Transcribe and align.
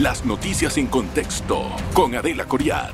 Las 0.00 0.24
noticias 0.24 0.78
en 0.78 0.86
contexto 0.86 1.60
con 1.92 2.14
Adela 2.14 2.44
Coriad. 2.44 2.92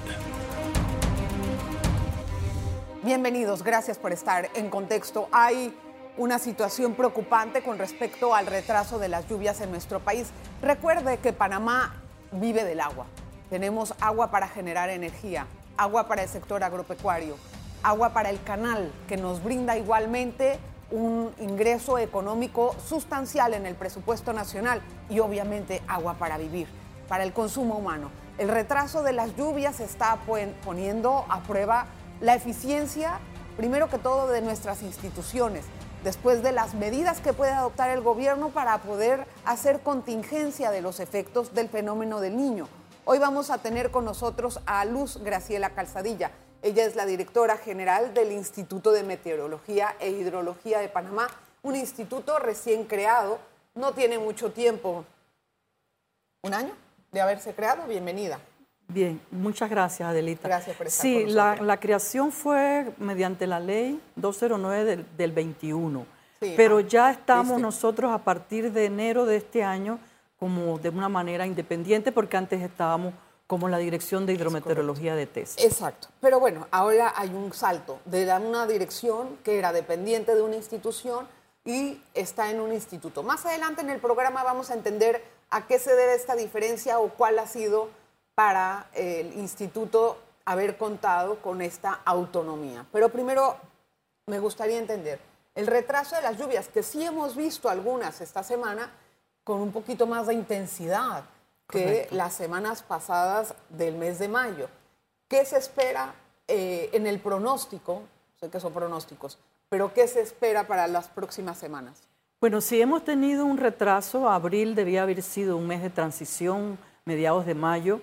Bienvenidos, 3.02 3.62
gracias 3.62 3.98
por 3.98 4.12
estar 4.12 4.48
en 4.54 4.70
contexto. 4.70 5.28
Hay 5.30 5.76
una 6.16 6.38
situación 6.38 6.94
preocupante 6.94 7.62
con 7.62 7.76
respecto 7.76 8.34
al 8.34 8.46
retraso 8.46 8.98
de 8.98 9.08
las 9.08 9.28
lluvias 9.28 9.60
en 9.60 9.70
nuestro 9.70 10.00
país. 10.00 10.28
Recuerde 10.62 11.18
que 11.18 11.34
Panamá 11.34 11.94
vive 12.32 12.64
del 12.64 12.80
agua. 12.80 13.04
Tenemos 13.50 13.92
agua 14.00 14.30
para 14.30 14.48
generar 14.48 14.88
energía, 14.88 15.46
agua 15.76 16.08
para 16.08 16.22
el 16.22 16.30
sector 16.30 16.64
agropecuario, 16.64 17.36
agua 17.82 18.14
para 18.14 18.30
el 18.30 18.42
canal, 18.44 18.90
que 19.08 19.18
nos 19.18 19.44
brinda 19.44 19.76
igualmente 19.76 20.58
un 20.90 21.34
ingreso 21.38 21.98
económico 21.98 22.74
sustancial 22.88 23.52
en 23.52 23.66
el 23.66 23.74
presupuesto 23.74 24.32
nacional 24.32 24.80
y 25.10 25.18
obviamente 25.18 25.82
agua 25.86 26.14
para 26.14 26.38
vivir, 26.38 26.66
para 27.08 27.24
el 27.24 27.32
consumo 27.32 27.76
humano. 27.76 28.10
El 28.38 28.48
retraso 28.48 29.02
de 29.02 29.12
las 29.12 29.36
lluvias 29.36 29.80
está 29.80 30.18
poniendo 30.64 31.24
a 31.28 31.40
prueba 31.42 31.86
la 32.20 32.34
eficiencia, 32.34 33.20
primero 33.56 33.88
que 33.88 33.98
todo, 33.98 34.26
de 34.28 34.40
nuestras 34.40 34.82
instituciones, 34.82 35.64
después 36.02 36.42
de 36.42 36.52
las 36.52 36.74
medidas 36.74 37.20
que 37.20 37.32
puede 37.32 37.52
adoptar 37.52 37.90
el 37.90 38.00
gobierno 38.00 38.48
para 38.48 38.78
poder 38.78 39.26
hacer 39.44 39.80
contingencia 39.80 40.70
de 40.70 40.82
los 40.82 40.98
efectos 41.00 41.54
del 41.54 41.68
fenómeno 41.68 42.20
del 42.20 42.36
niño. 42.36 42.68
Hoy 43.04 43.18
vamos 43.18 43.50
a 43.50 43.58
tener 43.58 43.90
con 43.90 44.04
nosotros 44.04 44.60
a 44.66 44.84
Luz 44.84 45.18
Graciela 45.22 45.70
Calzadilla. 45.70 46.32
Ella 46.62 46.84
es 46.86 46.96
la 46.96 47.06
directora 47.06 47.56
general 47.58 48.14
del 48.14 48.32
Instituto 48.32 48.90
de 48.90 49.02
Meteorología 49.02 49.94
e 50.00 50.10
Hidrología 50.10 50.80
de 50.80 50.88
Panamá, 50.88 51.28
un 51.62 51.76
instituto 51.76 52.38
recién 52.38 52.84
creado, 52.84 53.38
no 53.74 53.92
tiene 53.92 54.18
mucho 54.18 54.52
tiempo, 54.52 55.04
un 56.42 56.54
año 56.54 56.83
de 57.14 57.20
haberse 57.20 57.54
creado. 57.54 57.86
Bienvenida. 57.86 58.38
Bien, 58.88 59.20
muchas 59.30 59.70
gracias, 59.70 60.06
Adelita. 60.06 60.46
Gracias 60.48 60.76
por 60.76 60.88
estar 60.88 61.02
Sí, 61.02 61.24
con 61.24 61.66
la, 61.66 61.80
creación 61.80 62.32
fue 62.32 62.92
mediante 62.98 63.46
la 63.46 63.60
ley 63.60 63.98
209 64.16 64.84
del, 64.84 65.06
del 65.16 65.32
21, 65.32 66.06
Sí, 66.40 66.52
pero 66.56 66.78
ah, 66.78 66.82
ya 66.82 67.10
estamos 67.10 67.58
nosotros 67.60 68.12
a 68.12 68.18
partir 68.18 68.72
de 68.72 68.84
enero 68.84 69.24
de 69.24 69.36
este 69.36 69.64
año 69.64 69.98
como 70.38 70.78
de 70.78 70.90
una 70.90 71.08
manera 71.08 71.46
independiente, 71.46 72.12
porque 72.12 72.36
antes 72.36 72.60
estábamos 72.60 73.14
como 73.46 73.68
la 73.68 73.78
Dirección 73.78 74.26
de 74.26 74.34
Hidrometeorología 74.34 75.14
de 75.14 75.26
TES. 75.26 75.56
Exacto. 75.58 76.08
Pero 76.20 76.40
bueno, 76.40 76.66
ahora 76.70 77.12
hay 77.16 77.30
un 77.30 77.52
salto 77.52 78.00
de 78.04 78.30
una 78.38 78.66
dirección 78.66 79.38
que 79.44 79.58
era 79.58 79.72
dependiente 79.72 80.34
de 80.34 80.42
una 80.42 80.56
institución 80.56 81.26
y 81.64 82.02
está 82.12 82.50
en 82.50 82.60
un 82.60 82.72
instituto. 82.72 83.22
Más 83.22 83.46
adelante 83.46 83.80
en 83.80 83.90
el 83.90 84.00
programa 84.00 84.42
vamos 84.42 84.70
a 84.70 84.74
entender 84.74 85.22
a 85.50 85.66
qué 85.66 85.78
se 85.78 85.94
debe 85.94 86.14
esta 86.14 86.34
diferencia 86.34 86.98
o 86.98 87.10
cuál 87.10 87.38
ha 87.38 87.46
sido 87.46 87.88
para 88.34 88.88
el 88.94 89.32
instituto 89.34 90.18
haber 90.44 90.76
contado 90.76 91.40
con 91.40 91.62
esta 91.62 92.00
autonomía. 92.04 92.84
Pero 92.92 93.08
primero 93.08 93.56
me 94.26 94.38
gustaría 94.38 94.78
entender 94.78 95.20
el 95.54 95.66
retraso 95.66 96.16
de 96.16 96.22
las 96.22 96.36
lluvias, 96.38 96.68
que 96.68 96.82
sí 96.82 97.04
hemos 97.04 97.36
visto 97.36 97.68
algunas 97.68 98.20
esta 98.20 98.42
semana 98.42 98.90
con 99.44 99.60
un 99.60 99.72
poquito 99.72 100.06
más 100.06 100.26
de 100.26 100.34
intensidad 100.34 101.24
que 101.68 101.84
Correcto. 101.84 102.14
las 102.16 102.34
semanas 102.34 102.82
pasadas 102.82 103.54
del 103.68 103.96
mes 103.96 104.18
de 104.18 104.28
mayo. 104.28 104.68
¿Qué 105.28 105.44
se 105.44 105.58
espera 105.58 106.14
eh, 106.48 106.90
en 106.92 107.06
el 107.06 107.20
pronóstico? 107.20 108.02
Sé 108.40 108.50
que 108.50 108.60
son 108.60 108.72
pronósticos, 108.72 109.38
pero 109.68 109.94
¿qué 109.94 110.08
se 110.08 110.20
espera 110.20 110.66
para 110.66 110.86
las 110.88 111.08
próximas 111.08 111.58
semanas? 111.58 112.02
Bueno, 112.44 112.60
si 112.60 112.78
hemos 112.78 113.02
tenido 113.02 113.46
un 113.46 113.56
retraso, 113.56 114.28
abril 114.28 114.74
debía 114.74 115.04
haber 115.04 115.22
sido 115.22 115.56
un 115.56 115.66
mes 115.66 115.80
de 115.80 115.88
transición, 115.88 116.76
mediados 117.06 117.46
de 117.46 117.54
mayo. 117.54 118.02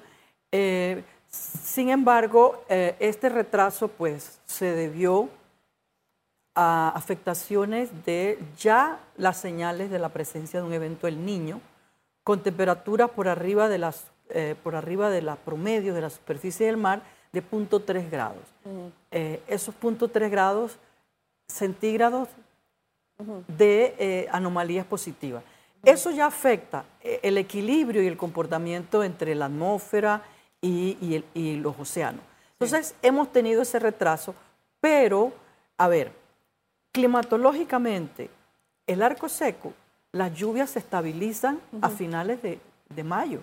Eh, 0.52 1.04
sin 1.30 1.90
embargo, 1.90 2.66
eh, 2.68 2.96
este 2.98 3.30
retraso 3.30 3.88
pues 3.88 4.40
se 4.48 4.66
debió 4.74 5.30
a 6.56 6.90
afectaciones 6.96 7.92
de 8.04 8.40
ya 8.58 8.98
las 9.16 9.38
señales 9.38 9.92
de 9.92 10.00
la 10.00 10.10
presencia 10.10 10.60
de 10.60 10.66
un 10.66 10.74
evento 10.74 11.06
el 11.06 11.24
niño, 11.24 11.62
con 12.24 12.42
temperaturas 12.42 13.12
por 13.12 13.28
arriba 13.28 13.70
de 13.70 13.78
las 13.78 14.06
eh, 14.30 14.56
por 14.64 14.76
arriba 14.76 15.12
de 15.12 15.22
la 15.22 15.36
promedio 15.36 15.94
de 15.94 16.02
la 16.02 16.10
superficie 16.10 16.66
del 16.66 16.78
mar 16.78 17.04
de 17.32 17.44
0.3 17.44 18.10
grados. 18.10 18.42
Eh, 19.12 19.40
esos 19.46 19.76
0.3 19.80 20.32
grados 20.32 20.80
centígrados 21.48 22.28
de 23.48 23.96
eh, 23.98 24.28
anomalías 24.32 24.86
positivas. 24.86 25.44
Eso 25.84 26.12
ya 26.12 26.28
afecta 26.28 26.86
eh, 27.02 27.20
el 27.24 27.38
equilibrio 27.38 28.04
y 28.04 28.08
el 28.08 28.18
comportamiento 28.18 29.04
entre 29.04 29.34
la 29.36 29.46
atmósfera 29.46 30.22
y, 30.62 30.98
y 31.02 31.16
el- 31.16 31.26
y 31.34 31.56
los 31.58 31.78
océanos. 31.80 32.22
Entonces, 32.54 32.94
hemos 33.02 33.32
tenido 33.32 33.64
ese 33.64 33.80
retraso, 33.80 34.36
pero, 34.80 35.34
a 35.78 35.88
ver, 35.88 36.12
climatológicamente, 36.92 38.30
el 38.88 39.02
arco 39.02 39.28
seco, 39.30 39.74
las 40.12 40.34
lluvias 40.34 40.72
se 40.72 40.80
estabilizan 40.80 41.60
a 41.82 41.90
finales 41.90 42.42
de, 42.42 42.60
de 42.90 43.04
mayo, 43.04 43.40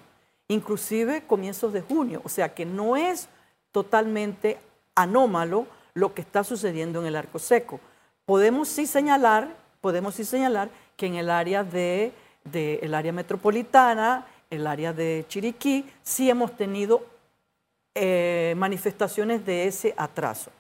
inclusive 0.48 1.22
comienzos 1.26 1.72
de 1.72 1.80
junio, 1.82 2.20
o 2.24 2.28
sea 2.28 2.54
que 2.54 2.64
no 2.64 2.96
es 2.96 3.28
totalmente 3.72 4.58
anómalo 4.94 5.66
lo 5.94 6.14
que 6.14 6.20
está 6.22 6.44
sucediendo 6.44 7.00
en 7.00 7.06
el 7.06 7.16
arco 7.16 7.38
seco. 7.38 7.80
Podemos 8.26 8.68
sí 8.68 8.86
señalar, 8.86 9.48
podemos 9.80 10.14
sí 10.14 10.24
señalar 10.24 10.68
que 10.96 11.06
en 11.06 11.14
el 11.16 11.30
área 11.30 11.64
de, 11.64 12.12
de- 12.44 12.80
el 12.82 12.94
área 12.94 13.12
metropolitana, 13.12 14.26
el 14.50 14.66
área 14.66 14.92
de 14.92 15.24
Chiriquí, 15.28 15.84
sí 16.02 16.28
hemos 16.30 16.56
tenido 16.56 17.04
eh, 17.94 18.54
manifestaciones 18.56 19.44
de 19.44 19.66
ese 19.66 19.94
atraso. 19.96 20.50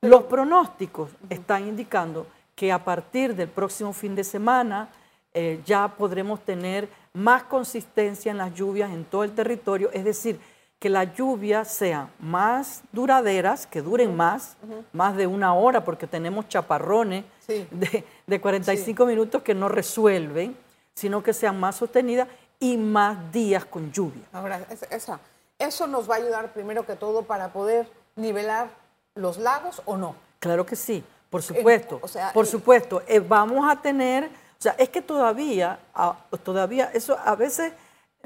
Los 0.00 0.24
pronósticos 0.24 1.10
están 1.30 1.66
indicando 1.66 2.26
que 2.54 2.70
a 2.72 2.84
partir 2.84 3.34
del 3.34 3.48
próximo 3.48 3.92
fin 3.92 4.14
de 4.14 4.22
semana 4.24 4.88
eh, 5.32 5.60
ya 5.64 5.88
podremos 5.88 6.40
tener 6.44 6.88
más 7.14 7.44
consistencia 7.44 8.30
en 8.30 8.38
las 8.38 8.54
lluvias 8.54 8.90
en 8.90 9.04
todo 9.04 9.24
el 9.24 9.34
territorio, 9.34 9.90
es 9.92 10.04
decir, 10.04 10.38
que 10.84 10.90
las 10.90 11.14
lluvias 11.16 11.68
sean 11.68 12.10
más 12.20 12.82
duraderas, 12.92 13.66
que 13.66 13.80
duren 13.80 14.14
más, 14.14 14.54
más 14.92 15.16
de 15.16 15.26
una 15.26 15.54
hora, 15.54 15.82
porque 15.82 16.06
tenemos 16.06 16.46
chaparrones 16.46 17.24
Sí. 17.46 17.66
de, 17.70 18.04
de 18.26 18.38
45 18.40 19.06
minutos 19.06 19.40
que 19.42 19.54
no 19.54 19.70
resuelven, 19.70 20.54
sino 20.94 21.22
que 21.22 21.32
sean 21.32 21.58
más 21.58 21.76
sostenidas 21.76 22.28
y 22.60 22.76
más 22.76 23.32
días 23.32 23.64
con 23.64 23.90
lluvia. 23.92 24.24
Ahora, 24.30 24.60
es- 24.68 24.82
esa- 24.90 25.20
eso 25.58 25.86
nos 25.86 26.08
va 26.10 26.16
a 26.16 26.18
ayudar 26.18 26.52
primero 26.52 26.84
que 26.84 26.96
todo 26.96 27.22
para 27.22 27.48
poder 27.50 27.88
nivelar 28.16 28.68
los 29.14 29.38
lagos 29.38 29.80
o 29.86 29.96
no. 29.96 30.14
Claro 30.38 30.66
que 30.66 30.76
sí, 30.76 31.02
por 31.30 31.42
supuesto. 31.42 31.98
o 32.02 32.08
sea, 32.08 32.30
por 32.34 32.46
supuesto, 32.46 33.02
Eh, 33.06 33.20
vamos 33.20 33.66
a 33.72 33.80
tener, 33.80 34.24
o 34.24 34.28
sea, 34.62 34.74
es 34.76 34.90
que 34.90 35.00
todavía, 35.00 35.78
ah, 35.94 36.14
todavía, 36.42 36.90
eso 36.92 37.16
a 37.24 37.34
veces 37.36 37.72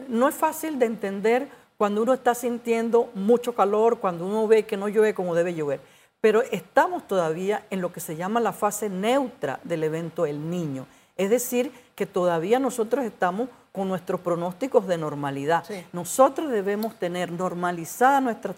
no 0.09 0.29
es 0.29 0.35
fácil 0.35 0.77
de 0.81 0.87
entender 0.87 1.49
cuando 1.79 2.03
uno 2.03 2.13
está 2.13 2.35
sintiendo 2.35 3.09
mucho 3.15 3.55
calor, 3.55 3.99
cuando 4.01 4.27
uno 4.27 4.47
ve 4.47 4.67
que 4.67 4.77
no 4.77 4.89
llueve 4.89 5.15
como 5.15 5.35
debe 5.35 5.55
llover. 5.55 5.81
Pero 6.21 6.43
estamos 6.43 7.07
todavía 7.07 7.65
en 7.71 7.81
lo 7.81 7.93
que 7.93 8.01
se 8.01 8.17
llama 8.17 8.41
la 8.41 8.53
fase 8.53 8.89
neutra 8.91 9.61
del 9.63 9.85
evento 9.85 10.27
El 10.27 10.51
Niño. 10.51 10.87
Es 11.17 11.31
decir, 11.31 11.73
que 11.95 12.05
todavía 12.07 12.59
nosotros 12.59 13.05
estamos 13.05 13.49
con 13.73 13.87
nuestros 13.89 14.21
pronósticos 14.21 14.89
de 14.89 14.99
normalidad. 14.99 15.65
Sí. 15.67 15.87
Nosotros 15.93 16.51
debemos 16.51 16.97
tener 16.99 17.31
normalizada 17.31 18.21
nuestra 18.21 18.53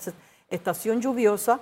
estación 0.49 1.03
lluviosa 1.03 1.61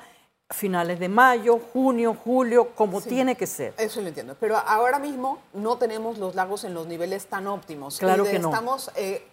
finales 0.50 0.98
de 1.00 1.08
mayo, 1.08 1.58
junio, 1.72 2.14
julio, 2.24 2.68
como 2.76 3.00
Sí. 3.00 3.08
tiene 3.10 3.34
que 3.34 3.46
ser. 3.48 3.74
Eso 3.76 4.00
lo 4.00 4.08
entiendo. 4.08 4.36
Pero 4.38 4.56
ahora 4.56 4.98
mismo 5.00 5.40
no 5.52 5.76
tenemos 5.76 6.18
los 6.18 6.36
lagos 6.36 6.62
en 6.64 6.72
los 6.72 6.86
niveles 6.86 7.26
tan 7.26 7.48
óptimos. 7.48 7.98
Claro 7.98 8.22
Y 8.22 8.26
de- 8.28 8.32
que 8.34 8.38
no. 8.38 8.48
Estamos 8.48 8.90
eh, 8.94 9.26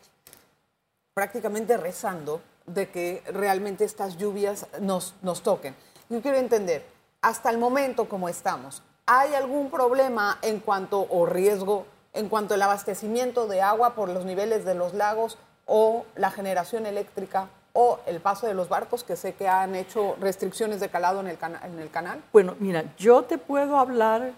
prácticamente 1.16 1.78
rezando 1.78 2.42
de 2.68 2.90
que 2.90 3.24
realmente 3.32 3.86
estas 3.86 4.18
lluvias 4.18 4.68
nos, 4.82 5.16
nos 5.22 5.42
toquen. 5.42 5.74
Yo 6.10 6.22
quiero 6.22 6.38
entender, 6.38 6.86
hasta 7.22 7.50
el 7.50 7.58
momento 7.58 8.10
como 8.10 8.28
estamos, 8.28 8.84
¿hay 9.06 9.34
algún 9.34 9.72
problema 9.72 10.38
en 10.42 10.60
cuanto 10.60 11.08
o 11.10 11.26
riesgo 11.26 11.86
en 12.12 12.28
cuanto 12.28 12.54
al 12.54 12.62
abastecimiento 12.62 13.48
de 13.48 13.62
agua 13.62 13.96
por 13.96 14.10
los 14.10 14.26
niveles 14.26 14.66
de 14.66 14.76
los 14.76 14.94
lagos 14.94 15.38
o 15.66 16.06
la 16.16 16.32
generación 16.32 16.86
eléctrica 16.86 17.50
o 17.72 18.00
el 18.06 18.20
paso 18.20 18.48
de 18.48 18.54
los 18.54 18.70
barcos, 18.70 19.04
que 19.04 19.16
sé 19.16 19.36
que 19.36 19.48
han 19.48 19.76
hecho 19.76 20.16
restricciones 20.20 20.80
de 20.80 20.90
calado 20.90 21.22
en 21.22 21.28
el, 21.28 21.38
en 21.64 21.80
el 21.80 21.90
canal? 21.90 22.22
Bueno, 22.32 22.56
mira, 22.60 22.86
yo 22.98 23.24
te 23.24 23.38
puedo 23.38 23.78
hablar 23.78 24.34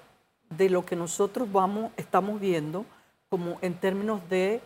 de 0.49 0.69
lo 0.69 0.85
que 0.85 0.95
nosotros 0.95 1.51
vamos, 1.51 1.91
estamos 1.97 2.39
viendo 2.39 2.85
como 3.29 3.57
en 3.61 3.75
términos 3.79 4.21
de, 4.29 4.61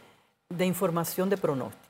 de 0.49 0.65
información 0.65 1.29
de 1.29 1.37
pronóstico. 1.37 1.80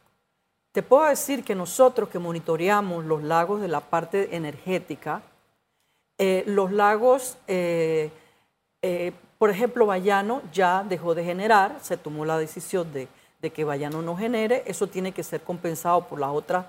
Te 0.72 0.84
puedo 0.84 1.06
decir 1.06 1.44
que 1.44 1.54
nosotros 1.54 2.08
que 2.10 2.18
monitoreamos 2.18 3.04
los 3.04 3.24
lagos 3.24 3.60
de 3.60 3.68
la 3.68 3.82
parte 3.82 4.36
energética, 4.36 5.22
eh, 6.18 6.44
los 6.48 6.72
lagos, 6.72 7.38
eh, 7.48 8.10
eh, 8.82 9.12
por 9.38 9.50
ejemplo, 9.50 9.86
Bayano 9.86 10.42
ya 10.54 10.86
dejó 10.88 11.14
de 11.14 11.26
generar, 11.26 11.78
se 11.82 11.98
tomó 11.98 12.24
la 12.24 12.38
decisión 12.38 12.94
de, 12.94 13.10
de 13.42 13.50
que 13.50 13.66
Bayano 13.66 14.02
no 14.02 14.16
genere, 14.16 14.64
eso 14.66 14.88
tiene 14.88 15.12
que 15.12 15.24
ser 15.24 15.42
compensado 15.42 16.08
por 16.08 16.20
las 16.20 16.30
otras 16.30 16.66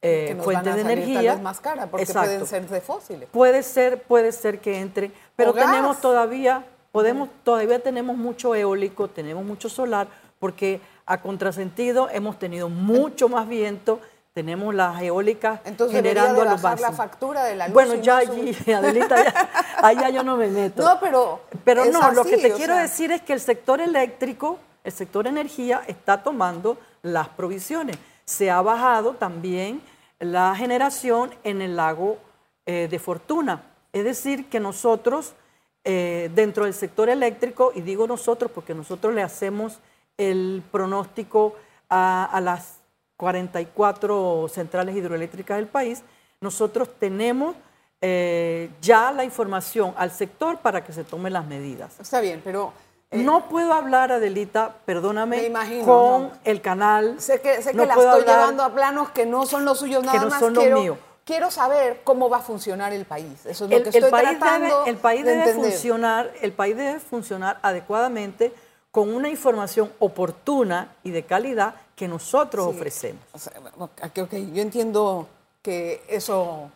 que 0.00 0.36
fuentes 0.40 0.64
van 0.64 0.68
a 0.68 0.76
de 0.76 0.82
salir 0.82 0.98
energía. 0.98 1.30
Tal 1.30 1.36
vez 1.36 1.42
más 1.42 1.60
cara, 1.60 1.86
porque 1.86 2.04
Exacto. 2.04 2.30
pueden 2.30 2.46
ser 2.46 2.68
de 2.68 2.80
fósiles. 2.80 3.28
Puede 3.32 3.62
ser, 3.62 4.02
puede 4.02 4.32
ser 4.32 4.60
que 4.60 4.80
entre, 4.80 5.10
pero 5.34 5.50
O 5.50 5.54
gas. 5.54 5.66
tenemos 5.66 6.00
todavía, 6.00 6.64
podemos, 6.92 7.28
todavía 7.42 7.80
tenemos 7.80 8.16
mucho 8.16 8.54
eólico, 8.54 9.08
tenemos 9.08 9.44
mucho 9.44 9.68
solar, 9.68 10.06
porque 10.46 10.80
a 11.06 11.20
contrasentido 11.20 12.08
hemos 12.08 12.38
tenido 12.38 12.68
mucho 12.68 13.28
más 13.28 13.48
viento, 13.48 13.98
tenemos 14.32 14.72
las 14.72 15.02
eólicas 15.02 15.58
Entonces 15.64 15.96
generando 15.96 16.42
de 16.42 16.48
a 16.48 16.52
los 16.52 16.62
la 16.62 16.92
factura 16.92 17.42
de 17.42 17.56
la 17.56 17.66
luz. 17.66 17.74
Bueno, 17.74 17.96
ya 17.96 18.22
no 18.22 18.30
allí, 18.30 18.54
subir. 18.54 18.74
Adelita, 18.76 19.24
ya, 19.24 19.50
ahí 19.82 19.96
ya 19.96 20.10
yo 20.10 20.22
no 20.22 20.36
me 20.36 20.46
meto. 20.46 20.84
No, 20.84 21.00
pero. 21.00 21.40
Pero 21.64 21.84
no, 21.86 22.12
lo 22.12 22.24
que 22.24 22.36
te 22.36 22.52
quiero 22.52 22.74
sea, 22.74 22.82
decir 22.82 23.10
es 23.10 23.22
que 23.22 23.32
el 23.32 23.40
sector 23.40 23.80
eléctrico, 23.80 24.60
el 24.84 24.92
sector 24.92 25.26
energía, 25.26 25.82
está 25.88 26.22
tomando 26.22 26.78
las 27.02 27.28
provisiones. 27.30 27.98
Se 28.24 28.48
ha 28.48 28.62
bajado 28.62 29.14
también 29.14 29.82
la 30.20 30.54
generación 30.54 31.34
en 31.42 31.60
el 31.60 31.74
lago 31.74 32.18
eh, 32.66 32.86
de 32.88 32.98
Fortuna. 33.00 33.64
Es 33.92 34.04
decir, 34.04 34.48
que 34.48 34.60
nosotros, 34.60 35.34
eh, 35.82 36.30
dentro 36.36 36.66
del 36.66 36.74
sector 36.74 37.08
eléctrico, 37.08 37.72
y 37.74 37.80
digo 37.80 38.06
nosotros 38.06 38.48
porque 38.54 38.74
nosotros 38.74 39.12
le 39.12 39.24
hacemos 39.24 39.80
el 40.18 40.62
pronóstico 40.72 41.54
a, 41.88 42.24
a 42.24 42.40
las 42.40 42.78
44 43.16 44.48
centrales 44.52 44.96
hidroeléctricas 44.96 45.56
del 45.56 45.66
país, 45.66 46.02
nosotros 46.40 46.88
tenemos 46.98 47.54
eh, 48.00 48.70
ya 48.80 49.10
la 49.12 49.24
información 49.24 49.94
al 49.96 50.10
sector 50.10 50.58
para 50.58 50.84
que 50.84 50.92
se 50.92 51.04
tomen 51.04 51.32
las 51.32 51.46
medidas. 51.46 51.98
Está 51.98 52.20
bien, 52.20 52.40
pero. 52.44 52.72
eh, 53.10 53.22
no 53.22 53.48
puedo 53.48 53.72
hablar, 53.72 54.12
Adelita, 54.12 54.74
perdóname, 54.84 55.38
Me 55.38 55.44
imagino, 55.46 55.84
con 55.84 56.22
no. 56.24 56.32
el 56.44 56.60
canal. 56.60 57.20
Sé 57.20 57.40
que, 57.40 57.62
sé 57.62 57.70
que 57.70 57.76
no 57.76 57.84
la 57.86 57.94
puedo 57.94 58.08
estoy 58.08 58.22
hablar- 58.22 58.36
llevando 58.38 58.62
a 58.64 58.74
planos 58.74 59.10
que 59.10 59.24
no 59.26 59.46
son 59.46 59.64
los 59.64 59.78
suyos 59.78 60.04
nada 60.04 60.20
no 60.20 60.28
más. 60.28 60.38
son 60.40 60.52
los 60.54 60.62
quiero, 60.62 60.80
míos. 60.80 60.98
quiero 61.24 61.50
saber 61.50 62.00
cómo 62.04 62.28
va 62.28 62.38
a 62.38 62.42
funcionar 62.42 62.92
el 62.92 63.06
país. 63.06 63.46
Eso 63.46 63.64
es 63.64 63.70
lo 63.70 63.76
El, 63.78 63.82
que 63.82 63.88
el 63.90 63.94
estoy 63.96 64.10
país 64.10 64.38
tratando 64.38 64.78
debe, 64.80 64.90
el 64.90 64.96
país 64.96 65.24
de 65.24 65.30
debe 65.30 65.42
entender. 65.44 65.70
funcionar, 65.72 66.30
el 66.42 66.52
país 66.52 66.76
debe 66.76 67.00
funcionar 67.00 67.58
adecuadamente 67.62 68.52
con 68.96 69.14
una 69.14 69.28
información 69.28 69.92
oportuna 69.98 70.96
y 71.04 71.10
de 71.10 71.22
calidad 71.26 71.74
que 71.94 72.08
nosotros 72.08 72.64
Sí. 72.70 72.76
ofrecemos. 72.78 73.22
O 73.34 73.38
sea, 73.38 73.52
ok, 73.76 74.18
ok, 74.22 74.32
yo 74.54 74.62
entiendo 74.62 75.28
que 75.60 76.02
eso 76.08 76.70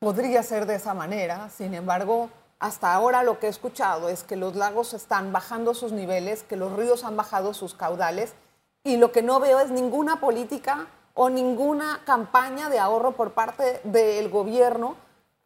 podría 0.00 0.42
ser 0.42 0.66
de 0.66 0.74
esa 0.74 0.94
manera, 0.94 1.48
sin 1.56 1.74
embargo, 1.74 2.28
hasta 2.58 2.92
ahora 2.92 3.22
lo 3.22 3.38
que 3.38 3.46
he 3.46 3.50
escuchado 3.50 4.08
es 4.08 4.24
que 4.24 4.34
los 4.34 4.56
lagos 4.56 4.94
están 4.94 5.32
bajando 5.32 5.74
sus 5.74 5.92
niveles, 5.92 6.42
que 6.42 6.56
los 6.56 6.72
ríos 6.72 7.04
han 7.04 7.16
bajado 7.16 7.54
sus 7.54 7.72
caudales 7.72 8.32
y 8.82 8.96
lo 8.96 9.12
que 9.12 9.22
no 9.22 9.38
veo 9.38 9.60
es 9.60 9.70
ninguna 9.70 10.18
política 10.18 10.88
o 11.14 11.30
ninguna 11.30 12.00
campaña 12.04 12.68
de 12.68 12.80
ahorro 12.80 13.12
por 13.12 13.30
parte 13.34 13.80
del 13.84 14.28
gobierno 14.28 14.96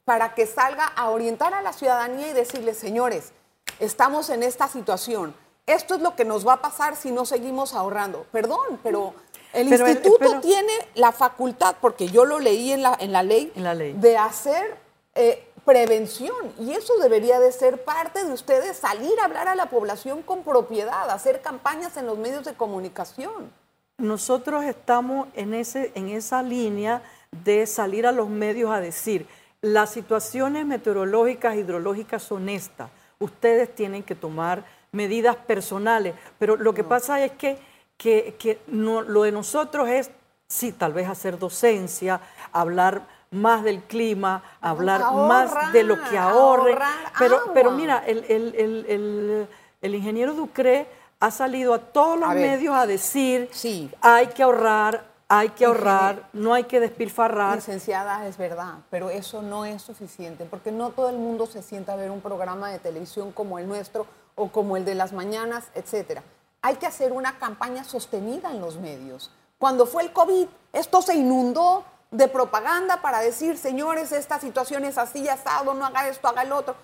para 0.07 0.35
que 0.35 0.47
salga 0.47 0.87
a 0.87 1.11
orientar 1.11 1.53
a 1.53 1.61
la 1.61 1.75
ciudadanía 1.75 2.29
y 2.31 2.33
decirles, 2.33 2.79
señores, 2.79 3.35
estamos 3.79 4.31
en 4.31 4.43
esta 4.43 4.69
situación. 4.69 5.35
Esto 5.67 5.95
es 5.95 6.01
lo 6.01 6.17
que 6.17 6.25
nos 6.25 6.47
va 6.47 6.55
a 6.55 6.61
pasar 6.61 6.97
si 6.97 7.11
no 7.11 7.25
seguimos 7.25 7.75
ahorrando. 7.75 8.27
Perdón, 8.33 8.81
pero 8.83 9.15
el 9.53 9.69
Pero 9.69 9.87
el- 9.87 9.93
instituto 9.93 10.19
pero- 10.19 10.41
tiene 10.41 10.73
la 10.95 11.13
facultad, 11.13 11.77
porque 11.81 12.09
yo 12.09 12.25
lo 12.25 12.39
leí 12.41 12.73
en 12.73 12.83
la, 12.83 12.97
en 12.99 13.13
la 13.13 13.23
ley, 13.23 13.53
En 13.55 13.65
la 13.65 13.75
ley. 13.75 13.93
de 13.93 14.17
hacer 14.19 14.77
eh, 15.15 15.47
prevención. 15.65 16.35
Y 16.59 16.73
eso 16.73 16.97
debería 16.99 17.39
de 17.39 17.53
ser 17.53 17.85
parte 17.85 18.25
de 18.25 18.33
ustedes, 18.33 18.77
salir 18.77 19.13
a 19.21 19.27
hablar 19.27 19.47
a 19.47 19.55
la 19.55 19.67
población 19.67 20.23
con 20.23 20.43
propiedad, 20.43 21.09
hacer 21.11 21.41
campañas 21.43 21.97
en 21.97 22.07
los 22.07 22.19
medios 22.19 22.45
de 22.45 22.55
comunicación. 22.55 23.53
Nosotros 23.99 24.65
estamos 24.65 25.29
en, 25.35 25.55
ese, 25.55 25.93
en 25.95 26.09
esa 26.09 26.43
línea 26.43 27.03
de 27.31 27.67
salir 27.69 28.07
a 28.07 28.13
los 28.13 28.29
medios 28.29 28.71
a 28.73 28.81
decir, 28.81 29.29
las 29.61 29.91
situaciones 29.91 30.67
meteorológicas, 30.67 31.55
hidrológicas 31.57 32.23
son 32.25 32.49
estas. 32.49 32.91
Ustedes 33.21 33.73
tienen 33.73 34.03
que 34.03 34.17
tomar 34.17 34.65
medidas 34.93 35.37
personales. 35.37 36.15
Pero 36.39 36.57
lo 36.57 36.73
que 36.75 36.85
pasa 36.85 37.25
es 37.25 37.33
que, 37.33 37.59
que, 37.97 38.37
que 38.39 38.61
no- 38.69 39.01
lo 39.03 39.23
de 39.23 39.33
nosotros 39.33 39.89
es, 39.89 40.11
sí, 40.47 40.73
tal 40.73 40.93
vez 40.93 41.09
hacer 41.09 41.39
docencia, 41.39 42.21
hablar 42.53 43.03
más 43.31 43.65
del 43.65 43.83
clima, 43.85 44.43
hablar 44.61 45.01
más 45.15 45.73
de 45.73 45.83
lo 45.83 45.97
que 46.05 46.19
ahorre. 46.19 46.77
Pero, 47.19 47.41
pero 47.55 47.71
mira, 47.71 48.03
el, 48.07 48.19
el- 48.29 48.55
el- 48.55 48.87
el- 48.89 49.49
el 49.81 49.95
ingeniero 49.95 50.35
Ducré 50.35 50.87
ha 51.21 51.31
salido 51.31 51.73
a 51.73 51.79
todos 51.79 52.19
los 52.19 52.29
A 52.29 52.35
medios 52.35 52.75
a 52.75 52.87
decir 52.87 53.49
Sí. 53.53 53.91
hay 54.03 54.27
que 54.29 54.43
ahorrar, 54.43 55.05
hay 55.29 55.49
que 55.51 55.65
ahorrar, 55.65 56.29
no 56.35 56.53
hay 56.53 56.65
que 56.65 56.79
despilfarrar. 56.81 57.57
Licenciada, 57.57 58.27
es 58.27 58.37
verdad, 58.37 58.75
pero 58.91 59.09
eso 59.09 59.41
no 59.41 59.65
es 59.65 59.81
suficiente, 59.81 60.45
porque 60.45 60.71
no 60.71 60.91
todo 60.91 61.09
el 61.09 61.17
mundo 61.17 61.47
se 61.47 61.63
sienta 61.63 61.95
a 61.95 61.97
ver 61.97 62.11
un 62.11 62.21
programa 62.21 62.71
de 62.71 62.79
televisión 62.81 63.33
como 63.33 63.59
el 63.59 63.67
nuestro 63.67 64.05
o 64.35 64.49
como 64.49 64.77
el 64.77 64.85
de 64.85 64.95
las 64.95 65.13
mañanas, 65.13 65.67
etcétera. 65.75 66.23
Hay 66.61 66.77
que 66.77 66.87
hacer 66.87 67.13
una 67.13 67.39
campaña 67.39 67.85
sostenida 67.85 68.51
en 68.51 68.61
los 68.61 68.77
medios. 68.77 69.31
Cuando 69.59 69.87
fue 69.87 70.03
el 70.05 70.13
COVID, 70.13 70.47
esto 70.73 71.03
se 71.03 71.15
inundó 71.15 71.85
de 72.11 72.29
propaganda 72.29 73.01
para 73.01 73.21
decir, 73.21 73.59
señores, 73.59 74.13
esta 74.13 74.39
situación 74.39 74.85
es 74.85 74.99
así, 74.99 75.29
asado, 75.29 75.75
no 75.75 75.87
haga 75.87 76.09
esto, 76.09 76.29
haga 76.29 76.43
el 76.43 76.53
otro. 76.53 76.77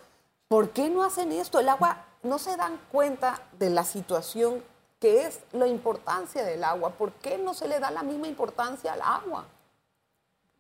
¿Por 0.49 0.71
qué 0.71 0.89
no 0.89 1.05
hacen 1.05 1.33
esto? 1.33 1.61
El 1.61 1.69
agua, 1.69 2.05
no 2.23 2.39
se 2.39 2.57
dan 2.57 2.81
cuenta 2.91 3.43
de 3.59 3.71
la 3.71 3.85
situación 3.85 4.63
que 4.99 5.27
es 5.27 5.41
la 5.53 5.67
importancia 5.67 6.45
del 6.45 6.65
agua. 6.65 6.91
¿Por 6.91 7.13
qué 7.13 7.39
no 7.39 7.55
se 7.55 7.69
le 7.69 7.79
da 7.79 7.91
la 7.91 8.03
misma 8.03 8.27
importancia 8.27 8.93
al 8.93 9.03
agua? 9.03 9.45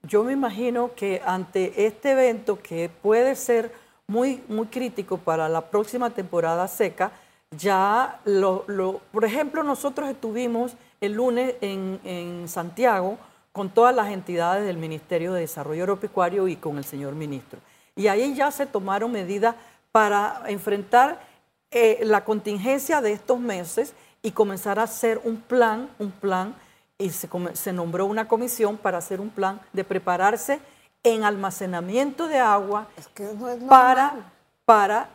Yo 0.02 0.23
me 0.23 0.32
imagino 0.32 0.94
que 0.94 1.20
ante 1.25 1.87
este 1.87 2.12
evento 2.12 2.58
que 2.62 2.88
puede 2.88 3.35
ser 3.35 3.73
muy, 4.08 4.43
muy 4.49 4.66
crítico 4.66 5.19
para 5.19 5.49
la 5.49 5.60
próxima 5.60 6.10
temporada 6.10 6.66
seca, 6.66 7.12
ya, 7.50 8.20
lo, 8.25 8.64
por 9.12 9.25
ejemplo, 9.25 9.62
nosotros 9.62 10.08
estuvimos 10.08 10.72
el 11.00 11.12
lunes 11.12 11.55
en, 11.60 12.00
en 12.05 12.49
Santiago 12.49 13.19
con 13.52 13.69
todas 13.70 13.94
las 13.94 14.08
entidades 14.08 14.66
del 14.66 14.78
Ministerio 14.78 15.32
de 15.32 15.40
Desarrollo 15.40 15.82
Agropecuario 15.82 16.49
y 16.49 16.56
con 16.56 16.78
el 16.78 16.84
señor 16.84 17.14
ministro. 17.14 17.60
Y 17.96 18.08
ahí 18.08 18.34
ya 18.34 18.50
se 18.50 18.66
tomaron 18.66 19.12
medidas 19.12 19.56
para 19.93 20.43
enfrentar 20.46 21.20
eh, 21.70 22.00
la 22.02 22.25
contingencia 22.25 23.02
de 23.02 23.12
estos 23.12 23.38
meses 23.38 23.93
y 24.22 24.31
comenzar 24.31 24.78
a 24.78 24.84
hacer 24.84 25.20
un 25.22 25.37
plan, 25.37 25.90
un 25.99 26.11
plan, 26.11 26.54
y 26.96 27.11
se, 27.11 27.28
se 27.52 27.72
nombró 27.72 28.06
una 28.06 28.26
comisión 28.26 28.76
para 28.78 28.99
hacer 28.99 29.21
un 29.21 29.28
plan 29.28 29.61
de 29.73 29.85
prepararse 29.85 30.61
en 31.02 31.25
almacenamiento 31.25 32.28
de 32.28 32.38
agua 32.38 32.88
Es 32.97 33.09
que 33.09 33.23
no 33.25 33.49
es 33.49 33.59
normal. 33.61 33.69
para, 33.69 34.14
para 34.64 35.09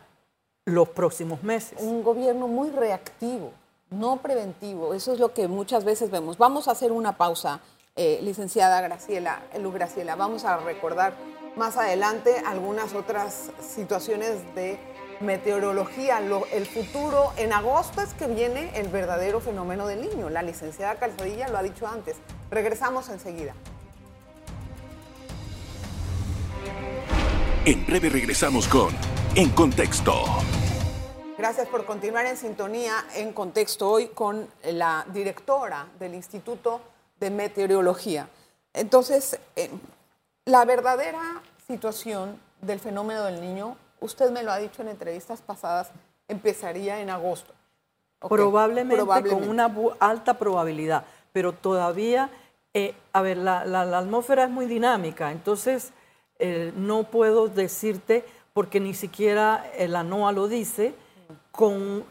los 0.64 0.88
próximos 0.88 1.42
meses. 1.42 1.78
un 1.80 2.02
gobierno 2.02 2.48
muy 2.48 2.70
reactivo, 2.70 3.52
no 3.90 4.16
preventivo. 4.16 4.94
Eso 4.94 5.12
es 5.12 5.18
lo 5.20 5.32
que 5.34 5.46
muchas 5.48 5.84
veces 5.84 6.10
vemos. 6.10 6.38
Vamos 6.38 6.68
a 6.68 6.72
hacer 6.72 6.90
una 6.90 7.16
pausa, 7.16 7.60
eh, 7.96 8.18
licenciada 8.22 8.80
Graciela, 8.80 9.42
Lu 9.60 9.70
Graciela. 9.72 10.16
Vamos 10.16 10.44
a 10.44 10.56
recordar 10.56 11.12
más 11.56 11.76
adelante 11.76 12.42
algunas 12.46 12.94
otras 12.94 13.50
situaciones 13.60 14.42
de 14.56 14.78
meteorología. 15.20 16.20
Lo- 16.20 16.46
el 16.46 16.66
futuro, 16.66 17.32
en 17.36 17.52
agosto 17.52 18.00
es 18.00 18.14
que 18.14 18.26
viene 18.26 18.70
el 18.78 18.88
verdadero 18.88 19.40
fenómeno 19.40 19.86
del 19.86 20.00
niño. 20.00 20.30
La 20.30 20.42
licenciada 20.42 20.96
Calzadilla 20.96 21.48
lo 21.48 21.58
ha 21.58 21.62
dicho 21.62 21.86
antes. 21.86 22.16
Regresamos 22.50 23.08
enseguida. 23.10 23.54
En 27.66 27.86
breve 27.86 28.08
regresamos 28.10 28.68
con 28.68 28.88
En 29.34 29.50
Contexto. 29.50 30.12
Gracias 31.38 31.66
por 31.68 31.84
continuar 31.84 32.26
en 32.26 32.36
sintonía 32.36 33.04
en 33.16 33.32
contexto 33.32 33.90
hoy 33.90 34.08
con 34.08 34.46
la 34.64 35.04
directora 35.12 35.86
del 35.98 36.14
Instituto 36.14 36.80
de 37.18 37.30
Meteorología. 37.30 38.28
Entonces, 38.72 39.38
eh, 39.56 39.70
la 40.44 40.64
verdadera 40.64 41.42
situación 41.66 42.38
del 42.60 42.78
fenómeno 42.80 43.24
del 43.24 43.40
niño, 43.40 43.76
usted 44.00 44.30
me 44.30 44.42
lo 44.42 44.52
ha 44.52 44.58
dicho 44.58 44.82
en 44.82 44.88
entrevistas 44.88 45.40
pasadas, 45.42 45.90
empezaría 46.28 47.00
en 47.00 47.10
agosto. 47.10 47.52
Ok, 48.20 48.30
probablemente, 48.30 48.96
probablemente. 48.96 49.40
con 49.46 49.50
una 49.50 49.74
alta 49.98 50.34
probabilidad, 50.38 51.04
pero 51.32 51.52
todavía, 51.52 52.30
eh, 52.72 52.94
a 53.12 53.22
ver, 53.22 53.38
la, 53.38 53.64
la- 53.64 53.84
la 53.84 53.98
atmósfera 53.98 54.44
es 54.44 54.50
muy 54.50 54.66
dinámica, 54.66 55.30
entonces 55.32 55.92
eh, 56.38 56.72
no 56.76 57.04
puedo 57.04 57.48
decirte, 57.48 58.24
porque 58.52 58.80
ni 58.80 58.94
siquiera 58.94 59.70
la 59.78 60.02
NOAA 60.02 60.32
lo 60.32 60.48
dice, 60.48 60.94
con 61.50 62.04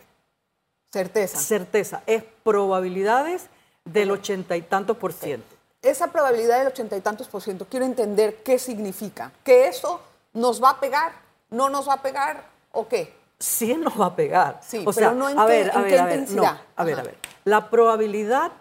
certeza. 0.91 1.37
certeza, 1.39 2.03
es 2.05 2.23
probabilidades 2.43 3.47
del 3.85 4.11
ochenta 4.11 4.55
y 4.55 4.61
tantos 4.61 4.97
por 4.97 5.13
ciento. 5.13 5.45
Esa 5.81 6.07
probabilidad 6.11 6.59
del 6.59 6.67
ochenta 6.67 6.95
y 6.95 7.01
tantos 7.01 7.27
por 7.27 7.41
ciento, 7.41 7.65
quiero 7.69 7.85
entender 7.85 8.41
qué 8.43 8.57
significa. 8.57 9.31
¿Que 9.43 9.67
eso 9.67 9.99
nos 10.33 10.63
va 10.63 10.71
a 10.71 10.79
pegar? 10.79 11.11
¿No 11.49 11.69
nos 11.69 11.87
va 11.89 11.93
a 11.95 12.01
pegar? 12.01 12.43
¿O 12.71 12.87
qué? 12.87 13.13
Sí 13.39 13.75
nos 13.75 13.99
va 13.99 14.05
a 14.07 14.15
pegar. 14.15 14.59
Sí, 14.65 14.83
o 14.85 14.93
sea, 14.93 15.11
no 15.11 15.27
en 15.29 15.37
a 15.37 15.45
qué- 15.45 15.51
ver, 15.51 15.71
a 15.71 15.73
en 15.75 15.81
ver, 15.83 15.91
qué 15.91 15.99
a 15.99 16.05
ver, 16.05 16.15
no, 16.15 16.21
intensidad. 16.21 16.61
a 16.77 16.83
ver, 16.85 16.99
a 16.99 17.03
ver. 17.03 17.17
La 17.43 17.69
probabilidad 17.69 18.51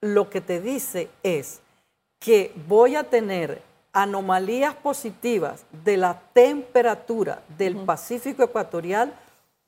lo 0.00 0.28
que 0.28 0.40
te 0.40 0.60
dice 0.60 1.08
es 1.22 1.60
que 2.18 2.52
voy 2.66 2.96
a 2.96 3.04
tener 3.04 3.62
anomalías 3.94 4.74
positivas 4.74 5.64
de 5.84 5.96
la 5.96 6.20
temperatura 6.34 7.42
del 7.56 7.76
Pacífico 7.76 8.42
ecuatorial 8.42 9.14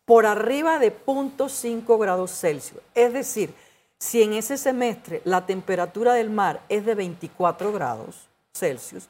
por 0.05 0.27
arriba 0.27 0.79
de 0.79 0.93
0.5 0.93 1.99
grados 1.99 2.33
Celsius. 2.33 2.83
Es 2.95 3.13
decir, 3.13 3.55
si 3.99 4.23
en 4.23 4.35
ese 4.35 4.59
semestre 4.59 5.23
la 5.25 5.47
temperatura 5.47 6.13
del 6.13 6.29
mar 6.29 6.61
es 6.69 6.85
de 6.85 6.95
24 6.95 7.73
grados 7.73 8.29
Celsius, 8.53 9.09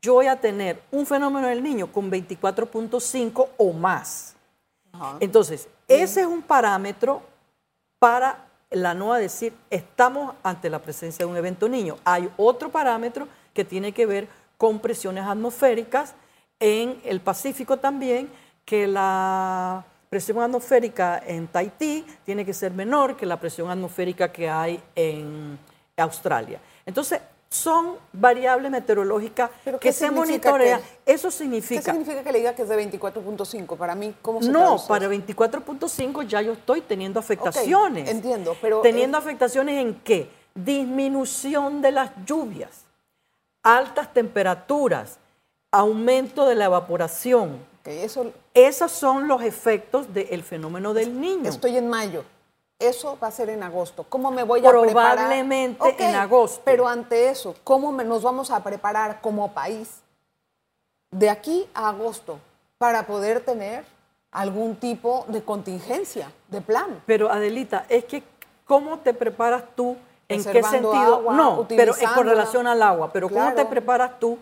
yo 0.00 0.14
voy 0.14 0.26
a 0.26 0.40
tener 0.40 0.80
un 0.90 1.06
fenómeno 1.06 1.48
del 1.48 1.62
niño 1.62 1.92
con 1.92 2.10
24.5 2.10 3.48
o 3.56 3.72
más. 3.72 4.34
Entonces, 5.20 5.68
ese 5.88 6.20
es 6.22 6.26
un 6.26 6.42
parámetro 6.42 7.22
para 7.98 8.46
la 8.70 8.94
NOAA 8.94 9.18
decir, 9.18 9.54
estamos 9.70 10.34
ante 10.42 10.70
la 10.70 10.80
presencia 10.80 11.24
de 11.24 11.30
un 11.30 11.36
evento 11.36 11.68
niño. 11.68 11.96
Hay 12.04 12.30
otro 12.36 12.70
parámetro 12.70 13.28
que 13.54 13.64
tiene 13.64 13.92
que 13.92 14.06
ver 14.06 14.28
con 14.62 14.78
presiones 14.78 15.24
atmosféricas 15.24 16.14
en 16.60 17.00
el 17.04 17.20
Pacífico 17.20 17.80
también, 17.80 18.30
que 18.64 18.86
la 18.86 19.84
presión 20.08 20.38
atmosférica 20.40 21.20
en 21.26 21.48
Tahití 21.48 22.06
tiene 22.24 22.46
que 22.46 22.54
ser 22.54 22.70
menor 22.70 23.16
que 23.16 23.26
la 23.26 23.40
presión 23.40 23.72
atmosférica 23.72 24.30
que 24.30 24.48
hay 24.48 24.80
en 24.94 25.58
Australia. 25.96 26.60
Entonces, 26.86 27.20
son 27.48 27.96
variables 28.12 28.70
meteorológicas 28.70 29.50
que 29.80 29.92
se 29.92 30.12
monitorean. 30.12 30.80
Eso 31.04 31.32
significa... 31.32 31.80
¿Qué 31.80 31.90
significa 31.90 32.22
que 32.22 32.30
le 32.30 32.38
diga 32.38 32.54
que 32.54 32.62
es 32.62 32.68
de 32.68 32.88
24.5? 32.88 33.76
Para 33.76 33.96
mí, 33.96 34.14
¿cómo 34.22 34.40
se 34.40 34.48
No, 34.48 34.76
para 34.86 35.08
24.5 35.08 36.24
ya 36.28 36.40
yo 36.40 36.52
estoy 36.52 36.82
teniendo 36.82 37.18
afectaciones. 37.18 38.08
entiendo, 38.08 38.56
pero... 38.62 38.80
¿Teniendo 38.80 39.18
afectaciones 39.18 39.80
en 39.80 39.96
qué? 40.04 40.30
Disminución 40.54 41.82
de 41.82 41.90
las 41.90 42.12
lluvias, 42.24 42.84
altas 43.62 44.12
temperaturas, 44.12 45.18
aumento 45.70 46.46
de 46.46 46.54
la 46.54 46.66
evaporación. 46.66 47.64
eso... 47.84 48.32
Esos 48.54 48.92
son 48.92 49.28
los 49.28 49.42
efectos 49.42 50.12
del 50.12 50.42
fenómeno 50.42 50.92
del 50.92 51.18
niño. 51.18 51.48
Estoy 51.48 51.78
en 51.78 51.88
mayo. 51.88 52.22
Eso 52.78 53.16
va 53.22 53.28
a 53.28 53.30
ser 53.30 53.48
en 53.48 53.62
agosto. 53.62 54.04
¿Cómo 54.08 54.30
me 54.30 54.42
voy 54.42 54.60
a 54.60 54.70
preparar? 54.70 55.16
Probablemente 55.16 55.96
en 55.98 56.14
agosto. 56.16 56.60
Pero 56.64 56.86
ante 56.86 57.30
eso, 57.30 57.54
¿cómo 57.64 57.92
nos 57.92 58.22
vamos 58.22 58.50
a 58.50 58.62
preparar 58.62 59.20
como 59.20 59.52
país 59.52 60.00
de 61.10 61.30
aquí 61.30 61.66
a 61.72 61.88
agosto 61.88 62.40
para 62.76 63.06
poder 63.06 63.44
tener 63.44 63.84
algún 64.32 64.76
tipo 64.76 65.24
de 65.28 65.42
contingencia, 65.42 66.32
de 66.48 66.60
plan? 66.60 67.02
Pero 67.06 67.30
Adelita, 67.30 67.86
es 67.88 68.04
que 68.04 68.22
¿cómo 68.66 68.98
te 68.98 69.14
preparas 69.14 69.62
tú? 69.76 69.96
¿En 70.28 70.44
qué 70.44 70.62
sentido? 70.62 71.22
no, 71.32 71.66
pero 71.68 71.94
es 71.94 72.08
con 72.10 72.26
relación 72.26 72.66
al 72.66 72.82
agua. 72.82 73.12
Pero 73.12 73.28
¿cómo 73.28 73.52
te 73.54 73.64
preparas 73.66 74.18
tú 74.18 74.38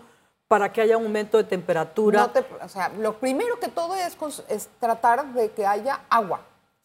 para 0.49 0.73
que 0.73 0.81
haya 0.81 0.97
un 0.97 1.05
aumento 1.05 1.37
de 1.37 1.45
temperatura? 1.45 2.31
o 2.63 2.69
sea, 2.69 2.89
lo 2.91 3.15
primero 3.15 3.59
que 3.59 3.69
todo 3.69 3.95
es, 3.97 4.17
es 4.49 4.69
tratar 4.79 5.33
de 5.33 5.51
que 5.51 5.67
haya 5.67 6.01
agua 6.09 6.41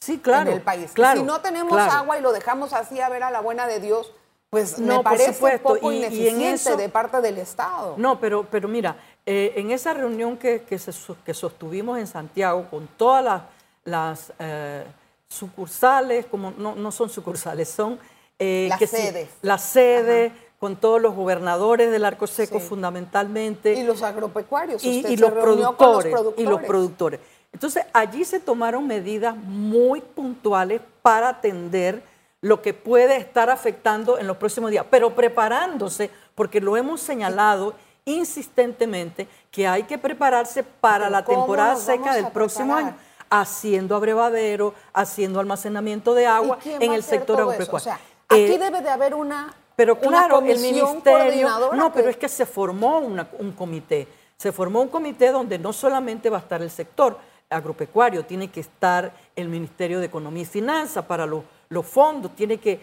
sí, 0.06 0.20
claro, 0.20 0.50
en 0.50 0.58
el 0.58 0.62
país. 0.62 0.92
Claro, 0.94 1.20
si 1.20 1.26
no 1.26 1.42
tenemos 1.42 1.78
agua 1.80 2.18
y 2.18 2.22
lo 2.22 2.32
dejamos 2.32 2.74
así 2.74 3.00
a 3.02 3.10
ver 3.10 3.24
a 3.24 3.32
la 3.32 3.42
buena 3.42 3.66
de 3.68 3.80
Dios, 3.80 4.12
pues 4.50 4.80
no, 4.80 4.98
me 4.98 5.04
parece 5.04 5.60
poco 5.60 5.92
ineficiente 5.92 6.78
de 6.78 6.90
parte 6.90 7.20
del 7.22 7.40
Estado. 7.40 7.96
No, 7.98 8.20
pero, 8.20 8.46
pero 8.50 8.68
mira, 8.68 8.96
eh, 9.26 9.54
en 9.56 9.72
esa 9.72 9.94
reunión 9.94 10.38
que, 10.38 10.62
que, 10.64 11.34
sostuvimos 11.34 11.98
en 11.98 12.08
Santiago 12.08 12.68
con 12.70 12.88
todas 12.88 13.42
las, 13.84 14.32
eh, 14.40 14.86
sucursales, 15.28 16.28
como 16.28 16.52
no, 16.52 16.76
no, 16.76 16.92
son 16.92 17.10
sucursales, 17.10 17.70
son... 17.70 18.00
Eh, 18.40 18.68
las 18.70 18.90
sedes. 18.90 19.30
las 19.42 19.62
sedes, 19.64 20.34
con 20.60 20.76
todos 20.76 21.02
los 21.02 21.16
gobernadores 21.16 21.92
del 21.92 22.06
Arco 22.06 22.28
Seco 22.28 22.60
fundamentalmente. 22.60 23.74
Y 23.74 23.84
los 23.84 24.02
agropecuarios. 24.02 24.84
y, 24.84 25.16
los 25.18 25.32
productores, 25.32 26.16
y 26.38 26.44
los 26.44 26.62
productores. 26.64 27.20
Entonces, 27.54 27.86
allí 27.94 28.26
se 28.26 28.40
tomaron 28.40 28.86
medidas 28.86 29.36
muy 29.38 30.02
puntuales 30.02 30.82
para 31.02 31.30
atender 31.30 32.04
lo 32.42 32.62
que 32.62 32.74
puede 32.74 33.18
estar 33.18 33.50
afectando 33.50 34.20
en 34.20 34.28
los 34.28 34.38
próximos 34.38 34.72
días, 34.72 34.86
pero 34.90 35.16
preparándose, 35.16 36.12
porque 36.36 36.60
lo 36.60 36.76
hemos 36.78 37.02
señalado 37.02 37.74
insistentemente, 38.04 39.28
que 39.52 39.68
hay 39.68 39.84
que 39.84 39.98
prepararse 39.98 40.64
para 40.64 41.10
la 41.10 41.26
temporada 41.26 41.76
seca 41.76 42.14
del 42.14 42.28
próximo 42.28 42.76
año, 42.76 42.96
haciendo 43.30 43.96
abrevadero, 43.96 44.74
haciendo 44.94 45.40
almacenamiento 45.40 46.14
de 46.14 46.28
agua 46.28 46.60
en 46.64 46.94
el 46.94 47.04
sector 47.04 47.40
agropecuario. 47.40 47.78
O 47.78 47.80
sea, 47.80 48.00
aquí 48.30 48.54
eh, 48.54 48.58
debe 48.58 48.82
de 48.82 48.90
haber 48.90 49.14
una 49.14 49.54
pero 49.76 50.00
claro, 50.00 50.40
el 50.40 50.60
ministerio, 50.60 51.50
no, 51.74 51.92
pero 51.92 52.10
es 52.10 52.16
que 52.16 52.30
se 52.30 52.46
formó 52.46 53.00
un 53.00 53.52
comité, 53.52 54.08
se 54.38 54.54
formó 54.54 54.82
un 54.82 54.88
comité 54.88 55.32
donde 55.32 55.60
no 55.60 55.74
solamente 55.74 56.30
va 56.30 56.38
a 56.38 56.40
estar 56.40 56.62
el 56.62 56.72
sector, 56.72 57.18
agropecuario, 57.50 58.26
tiene 58.26 58.50
que 58.50 58.62
estar 58.62 59.14
el 59.36 59.50
Ministerio 59.50 60.00
de 60.00 60.06
Economía 60.06 60.44
y 60.44 60.46
Finanzas 60.46 61.06
para 61.06 61.26
los, 61.26 61.44
fondos, 61.84 62.36
tiene 62.36 62.58
que, 62.58 62.80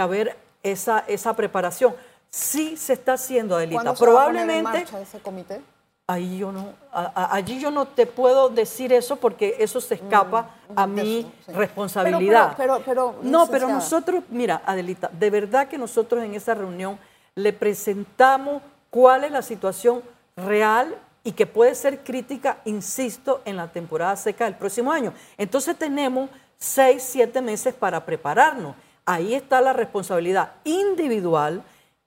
haber 0.00 0.36
esa, 0.62 1.04
esa 1.06 1.34
preparación. 1.34 1.94
Sí 2.30 2.76
se 2.76 2.94
está 2.94 3.12
haciendo, 3.12 3.56
Adelita. 3.56 3.94
Probablemente. 3.94 4.86
Se 4.86 5.02
ese 5.02 5.20
comité? 5.20 5.60
Ahí 6.06 6.36
yo 6.36 6.52
no, 6.52 6.74
allí 6.92 7.58
yo 7.58 7.70
no 7.70 7.86
te 7.86 8.04
puedo 8.04 8.50
decir 8.50 8.92
eso 8.92 9.16
porque 9.16 9.56
eso 9.58 9.80
se 9.80 9.94
escapa 9.94 10.50
mm, 10.68 10.72
a 10.78 10.86
mi 10.86 11.32
responsabilidad. 11.48 12.52
Pero, 12.58 12.82
pero, 12.84 13.14
no, 13.22 13.46
pero 13.46 13.68
nosotros, 13.68 14.22
mira, 14.28 14.60
Adelita, 14.66 15.08
de 15.10 15.30
verdad 15.30 15.66
que 15.66 15.78
nosotros 15.78 16.22
en 16.22 16.34
esa 16.34 16.52
reunión 16.52 16.98
le 17.34 17.54
presentamos 17.54 18.60
cuál 18.90 19.24
es 19.24 19.32
la 19.32 19.40
situación 19.40 20.02
real 20.36 20.94
y 21.22 21.32
que 21.32 21.46
puede 21.46 21.74
ser 21.74 22.04
crítica, 22.04 22.58
insisto, 22.66 23.40
en 23.46 23.56
la 23.56 23.68
temporada 23.72 24.14
seca 24.16 24.44
del 24.44 24.56
próximo 24.56 24.92
año. 24.92 25.14
Entonces 25.38 25.74
tenemos 25.74 26.28
seis, 26.58 27.02
siete 27.02 27.40
meses 27.40 27.72
para 27.72 28.04
prepararnos. 28.04 28.76
Ahí 29.06 29.32
está 29.32 29.62
la 29.62 29.72
responsabilidad 29.72 30.52
individual 30.64 31.62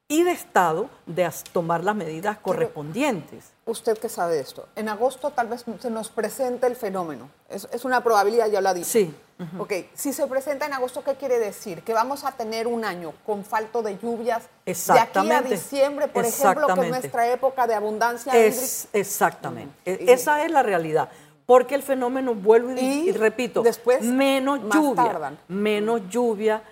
y 0.08 0.22
de 0.22 0.32
Estado 0.34 0.88
de 1.08 1.28
tomar 1.52 1.84
las 1.84 1.96
medidas 1.96 2.38
correspondientes. 2.38 3.57
¿Usted 3.68 3.98
qué 3.98 4.08
sabe 4.08 4.36
de 4.36 4.42
esto? 4.42 4.68
En 4.78 4.88
agosto 4.88 5.32
tal 5.32 5.48
vez 5.48 5.66
se 5.80 5.90
nos 5.90 6.10
presente 6.10 6.68
el 6.68 6.78
fenómeno. 6.78 7.30
Es, 7.50 7.84
una 7.84 8.02
probabilidad, 8.02 8.50
ya 8.50 8.62
lo 8.62 8.70
ha 8.70 8.74
dicho. 8.74 8.88
Sí. 8.88 9.14
Ok, 9.60 9.74
si 9.94 10.14
se 10.14 10.26
presenta 10.26 10.66
en 10.66 10.74
agosto, 10.74 11.04
¿qué 11.04 11.16
quiere 11.16 11.38
decir? 11.38 11.84
Que 11.84 11.94
vamos 11.94 12.24
a 12.24 12.32
tener 12.32 12.66
un 12.66 12.86
año 12.86 13.14
con 13.26 13.44
falto 13.44 13.84
de 13.84 13.98
lluvias 14.00 14.44
de 14.66 15.00
aquí 15.00 15.30
a 15.32 15.42
diciembre, 15.42 16.08
por 16.08 16.26
ejemplo, 16.26 16.68
que 16.74 16.82
es 16.82 16.90
nuestra 16.90 17.32
época 17.32 17.68
de 17.68 17.76
abundancia 17.76 18.34
es, 18.34 18.88
Exactamente. 18.94 19.76
E, 19.86 20.12
esa 20.12 20.44
es 20.44 20.52
la 20.52 20.64
realidad. 20.64 21.10
Porque 21.46 21.76
el 21.76 21.84
fenómeno, 21.84 22.36
vuelvo 22.36 22.72
y, 22.72 23.12
repito, 23.12 23.62
después, 23.62 24.02
menos 24.02 24.60
lluvia, 24.74 25.38
menos 25.48 26.02
lluvia, 26.10 26.64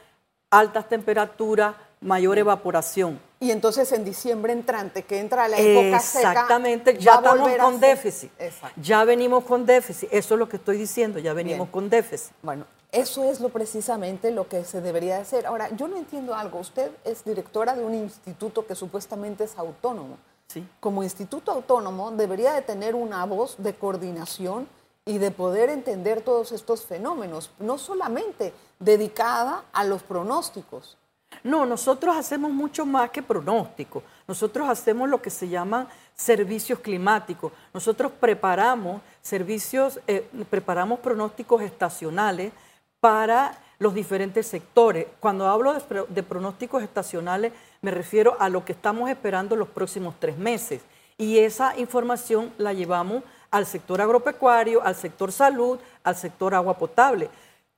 altas 0.49 0.89
temperaturas, 0.89 1.75
mayor 2.01 2.37
evaporación. 2.37 3.19
Y 3.45 3.51
entonces 3.51 3.91
en 3.91 4.03
diciembre 4.03 4.53
entrante, 4.53 5.03
que 5.03 5.19
entra 5.19 5.47
la 5.47 5.59
época 5.59 5.99
seca. 5.99 6.31
Exactamente, 6.31 6.97
ya 6.97 7.13
estamos 7.13 7.47
con 7.59 7.79
déficit. 7.79 8.31
Ya 8.75 9.05
venimos 9.05 9.43
con 9.43 9.67
déficit. 9.67 10.09
Eso 10.11 10.33
es 10.33 10.39
lo 10.39 10.49
que 10.49 10.57
estoy 10.57 10.77
diciendo, 10.77 11.19
ya 11.19 11.31
venimos 11.33 11.69
con 11.69 11.87
déficit. 11.87 12.33
Bueno, 12.41 12.65
eso 12.91 13.23
es 13.23 13.39
lo 13.41 13.49
precisamente 13.49 14.31
lo 14.31 14.47
que 14.47 14.65
se 14.65 14.81
debería 14.81 15.19
hacer. 15.19 15.45
Ahora, 15.45 15.69
yo 15.75 15.87
no 15.87 15.95
entiendo 15.95 16.33
algo. 16.33 16.57
Usted 16.57 16.89
es 17.03 17.23
directora 17.23 17.75
de 17.75 17.85
un 17.85 17.93
instituto 17.93 18.65
que 18.65 18.73
supuestamente 18.73 19.43
es 19.43 19.55
autónomo. 19.59 20.17
Sí. 20.47 20.67
Como 20.79 21.03
instituto 21.03 21.51
autónomo 21.51 22.09
debería 22.09 22.53
de 22.53 22.63
tener 22.63 22.95
una 22.95 23.23
voz 23.25 23.57
de 23.59 23.75
coordinación 23.75 24.67
y 25.05 25.19
de 25.19 25.29
poder 25.29 25.69
entender 25.69 26.21
todos 26.21 26.51
estos 26.51 26.83
fenómenos, 26.83 27.51
no 27.59 27.77
solamente 27.77 28.53
dedicada 28.79 29.65
a 29.71 29.83
los 29.83 30.01
pronósticos. 30.01 30.97
No, 31.43 31.65
nosotros 31.65 32.15
hacemos 32.15 32.51
mucho 32.51 32.85
más 32.85 33.09
que 33.09 33.21
pronóstico. 33.21 34.03
Nosotros 34.27 34.67
hacemos 34.67 35.09
lo 35.09 35.21
que 35.21 35.29
se 35.29 35.47
llama 35.47 35.87
servicios 36.15 36.79
climáticos. 36.79 37.51
Nosotros 37.73 38.11
preparamos 38.19 39.01
servicios, 39.21 39.99
eh, 40.07 40.27
preparamos 40.49 40.99
pronósticos 40.99 41.61
estacionales 41.61 42.51
para 42.99 43.57
los 43.79 43.93
diferentes 43.93 44.47
sectores. 44.47 45.07
Cuando 45.19 45.47
hablo 45.47 45.73
de, 45.73 46.23
pronósticos 46.23 46.83
estacionales, 46.83 47.53
me 47.81 47.91
refiero 47.91 48.37
a 48.39 48.49
lo 48.49 48.63
que 48.63 48.71
estamos 48.71 49.09
esperando 49.09 49.55
los 49.55 49.69
próximos 49.69 50.15
tres 50.19 50.37
meses. 50.37 50.81
Y 51.17 51.39
esa 51.39 51.77
información 51.77 52.51
la 52.57 52.73
llevamos 52.73 53.23
al 53.51 53.65
sector 53.65 54.01
agropecuario, 54.01 54.83
al 54.83 54.95
sector 54.95 55.31
salud, 55.31 55.79
al 56.03 56.15
sector 56.15 56.53
agua 56.53 56.77
potable. 56.77 57.29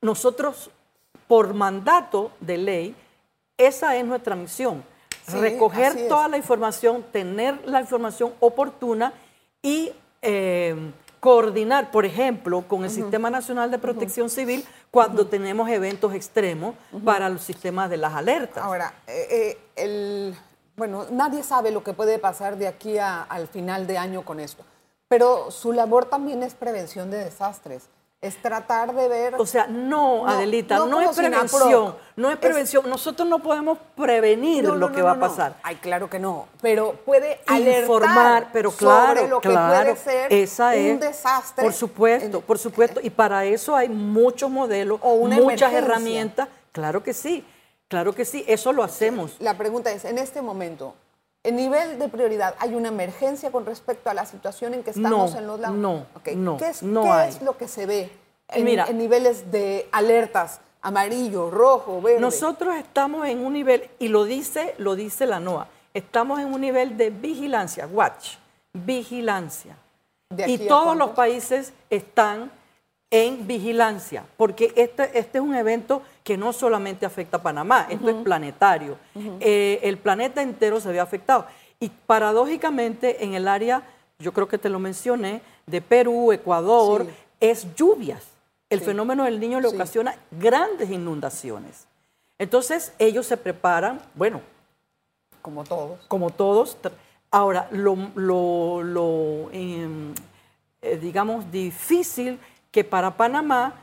Nosotros, 0.01 0.69
por 1.27 1.53
mandato 1.53 2.31
de 2.39 2.57
ley, 2.57 2.95
esa 3.57 3.95
es 3.95 4.05
nuestra 4.05 4.35
misión, 4.35 4.83
recoger 5.27 6.07
toda 6.07 6.27
la 6.27 6.37
información, 6.37 7.03
tener 7.11 7.59
la 7.65 7.81
información 7.81 8.33
oportuna 8.39 9.13
y 9.61 9.91
eh, 10.21 10.91
coordinar, 11.19 11.91
por 11.91 12.05
ejemplo, 12.05 12.61
con 12.67 12.83
el 12.83 12.89
Sistema 12.89 13.29
Nacional 13.29 13.71
de 13.71 13.79
Protección 13.79 14.29
Civil, 14.29 14.65
cuando 14.91 15.27
tenemos 15.27 15.69
eventos 15.69 16.13
extremos 16.13 16.75
para 17.03 17.27
los 17.29 17.41
sistemas 17.41 17.89
de 17.89 17.97
las 17.97 18.13
alertas. 18.13 18.63
Ahora, 18.63 18.93
eh, 19.07 19.27
eh, 19.29 19.57
el, 19.75 20.35
bueno, 20.75 21.05
nadie 21.11 21.43
sabe 21.43 21.71
lo 21.71 21.83
que 21.83 21.93
puede 21.93 22.19
pasar 22.19 22.57
de 22.57 22.67
aquí 22.67 22.97
al 22.99 23.47
final 23.47 23.87
de 23.87 23.97
año 23.97 24.23
con 24.23 24.39
esto, 24.39 24.63
pero 25.07 25.51
su 25.51 25.73
labor 25.73 26.05
también 26.05 26.43
es 26.43 26.53
prevención 26.53 27.09
de 27.09 27.17
desastres 27.17 27.89
es 28.19 28.35
tratar 28.41 28.95
de 28.95 29.07
ver. 29.07 29.35
O 29.35 29.45
sea, 29.45 29.67
no, 29.67 30.27
Adelita, 30.27 30.79
no, 30.79 30.99
es 31.01 31.15
prevención, 31.15 31.95
no 32.15 32.31
es 32.31 32.37
prevención. 32.37 32.89
Nosotros 32.89 33.27
no 33.27 33.39
podemos 33.39 33.77
prevenir 33.95 34.65
lo 34.65 34.91
que 34.91 35.01
va 35.01 35.11
a 35.11 35.19
pasar. 35.19 35.57
Ay, 35.63 35.75
claro 35.75 36.09
que 36.09 36.17
no, 36.17 36.47
pero 36.61 36.93
puede 37.05 37.39
informar, 37.47 38.49
pero 38.51 38.71
claro, 38.71 39.19
sobre 39.19 39.29
lo 39.29 39.39
claro, 39.39 39.93
que 39.93 40.01
puede 40.01 40.03
ser 40.03 40.33
esa 40.33 40.71
un 40.75 40.99
desastre. 40.99 41.63
Por 41.63 41.73
supuesto, 41.73 42.41
por 42.41 42.57
supuesto, 42.57 42.99
y 43.01 43.09
para 43.09 43.45
eso 43.45 43.75
hay 43.75 43.89
muchos 43.89 44.49
modelos, 44.49 44.99
o 45.03 45.27
muchas 45.27 45.71
herramientas. 45.73 46.47
Claro 46.71 47.03
que 47.03 47.13
sí, 47.13 47.45
claro 47.87 48.13
que 48.13 48.25
sí, 48.25 48.43
eso 48.47 48.73
lo 48.73 48.83
hacemos. 48.83 49.35
La 49.39 49.57
pregunta 49.57 49.91
es, 49.91 50.05
en 50.05 50.17
este 50.17 50.41
momento, 50.41 50.95
en 51.43 51.55
nivel 51.55 51.99
de 51.99 52.09
prioridad, 52.09 52.55
¿hay 52.59 52.75
una 52.75 52.89
emergencia 52.89 53.51
con 53.51 53.65
respecto 53.65 54.09
a 54.09 54.13
la 54.13 54.25
situación 54.25 54.73
en 54.73 54.83
que 54.83 54.91
estamos 54.91 55.35
en 55.35 55.47
los 55.47 55.59
lagos? 55.59 55.77
No, 55.77 55.93
no, 55.93 56.23
¿Qué, 56.23 56.31
es, 56.31 56.83
no 56.83 57.03
¿qué 57.03 57.27
es, 57.27 57.41
lo 57.41 57.57
que 57.57 57.67
se 57.67 57.85
ve 57.85 58.11
en, 58.49 58.67
en, 58.67 58.97
niveles 58.97 59.51
de 59.51 59.87
alertas 59.91 60.59
amarillo, 60.81 61.49
rojo, 61.49 62.01
verde? 62.01 62.19
Nosotros 62.19 62.75
estamos 62.75 63.27
en 63.27 63.45
un 63.45 63.53
nivel, 63.53 63.89
y 63.99 64.09
lo 64.09 64.25
dice, 64.25 64.75
lo 64.77 64.95
dice 64.95 65.25
la 65.25 65.39
NOAA, 65.39 65.67
estamos 65.93 66.39
en 66.39 66.53
un 66.53 66.61
nivel 66.61 66.97
de 66.97 67.09
vigilancia, 67.11 67.87
watch, 67.87 68.35
vigilancia. 68.73 69.77
Y 70.45 70.57
todos 70.67 70.97
los 70.97 71.11
países 71.11 71.73
están 71.89 72.51
en 73.09 73.47
vigilancia, 73.47 74.25
porque 74.35 74.73
este, 74.75 75.17
este 75.17 75.37
es 75.37 75.43
un 75.43 75.55
evento 75.55 76.01
que 76.23 76.37
no 76.37 76.51
solamente 76.51 77.05
afecta 77.05 77.37
a 77.37 77.41
Panamá, 77.41 77.87
esto 77.89 78.09
es 78.09 78.15
planetario. 78.15 78.97
Eh, 79.39 79.79
el 79.83 79.97
planeta 79.97 80.41
entero 80.41 80.81
se 80.81 80.91
ve 80.91 80.99
afectado. 80.99 81.45
Y 81.79 81.89
paradójicamente 81.89 83.23
en 83.23 83.33
el 83.33 83.47
área, 83.47 83.83
yo 84.19 84.33
creo 84.33 84.47
que 84.47 84.57
te 84.57 84.69
lo 84.69 84.79
mencioné, 84.79 85.41
de 85.65 85.81
Perú, 85.81 86.31
Ecuador, 86.31 87.07
es 87.39 87.73
lluvias. 87.75 88.23
El 88.69 88.81
fenómeno 88.81 89.23
del 89.23 89.39
niño 89.39 89.61
le 89.61 89.67
ocasiona 89.67 90.15
grandes 90.31 90.89
inundaciones. 90.89 91.87
Entonces 92.37 92.93
ellos 92.99 93.25
se 93.25 93.37
preparan, 93.37 94.01
bueno. 94.15 94.41
Como 95.41 95.63
todos. 95.63 95.99
Como 96.07 96.29
todos. 96.31 96.77
Ahora, 97.31 97.69
lo, 97.71 97.95
lo, 98.15 99.49
em, 99.53 100.13
eh, 100.81 100.97
digamos, 100.97 101.49
difícil 101.51 102.39
que 102.71 102.83
para 102.83 103.17
Panamá 103.17 103.75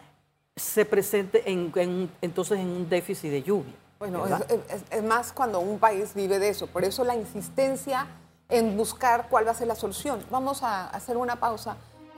se 0.56 0.84
presente 0.84 1.50
en, 1.50 2.10
entonces 2.22 2.58
en 2.58 2.68
un 2.68 2.88
déficit 2.88 3.30
de 3.30 3.42
lluvia. 3.42 3.74
Bueno, 3.98 4.24
es, 4.90 5.02
más 5.02 5.32
cuando 5.32 5.60
un 5.60 5.78
país 5.78 6.14
vive 6.14 6.38
de 6.38 6.50
eso. 6.50 6.66
Por 6.66 6.84
eso 6.84 7.04
la 7.04 7.14
insistencia 7.14 8.06
en 8.48 8.76
buscar 8.76 9.28
cuál 9.30 9.46
va 9.46 9.52
a 9.52 9.54
ser 9.54 9.66
la 9.66 9.74
solución. 9.74 10.24
Vamos 10.30 10.62
a 10.62 10.88
hacer 10.90 11.16
una 11.16 11.36
pausa, 11.36 11.76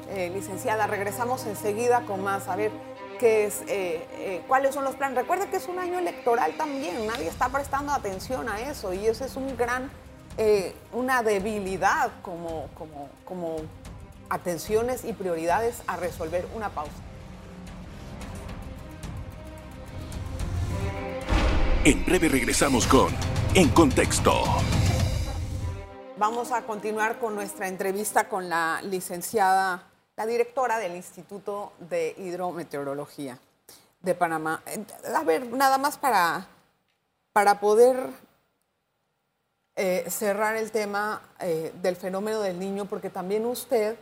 eh, 0.09 0.31
licenciada. 0.35 0.87
Regresamos 0.87 1.47
enseguida 1.47 2.03
con 2.03 2.23
más 2.23 2.49
a 2.49 2.57
ver 2.57 2.73
qué 3.21 3.47
es, 3.47 3.63
eh, 3.63 4.07
eh, 4.19 4.45
cuáles 4.49 4.75
son 4.75 4.85
los 4.85 4.97
planes. 4.97 5.17
Recuerde 5.17 5.49
que 5.49 5.57
es 5.57 5.69
un 5.69 5.79
año 5.79 5.99
electoral 5.99 6.57
también. 6.57 7.07
Nadie 7.07 7.29
está 7.29 7.49
prestando 7.49 7.93
atención 7.93 8.49
a 8.49 8.61
eso 8.61 8.93
y 8.93 9.07
eso 9.07 9.25
es 9.25 9.37
un 9.37 9.57
gran, 9.57 9.91
una 10.93 11.23
debilidad 11.23 12.11
como, 12.21 12.69
como, 12.75 13.09
como 13.25 13.57
atenciones 14.31 15.05
y 15.05 15.13
prioridades 15.13 15.83
a 15.87 15.97
resolver. 15.97 16.47
Una 16.55 16.71
pausa. 16.71 16.93
En 21.85 22.05
breve 22.05 22.29
regresamos 22.29 22.87
con 22.87 23.15
En 23.55 23.69
Contexto. 23.69 24.33
Vamos 26.19 26.51
a 26.51 26.63
continuar 26.63 27.19
con 27.19 27.35
nuestra 27.35 27.69
entrevista 27.69 28.29
con 28.29 28.49
la 28.49 28.81
licenciada, 28.83 29.85
la 30.17 30.27
directora 30.27 30.79
del 30.79 30.97
Instituto 30.97 31.75
de 31.79 32.15
Hidrometeorología 32.17 33.39
de 34.01 34.15
Panamá. 34.15 34.63
A 35.15 35.23
ver, 35.25 35.47
nada 35.53 35.79
más 35.79 35.99
para, 35.99 36.47
para 37.33 37.61
poder 37.61 38.09
eh, 39.77 40.07
cerrar 40.09 40.57
el 40.57 40.73
tema 40.73 41.21
eh, 41.39 41.73
del 41.83 41.97
fenómeno 41.97 42.41
del 42.41 42.59
niño, 42.59 42.87
porque 42.87 43.11
también 43.11 43.45
usted 43.45 43.97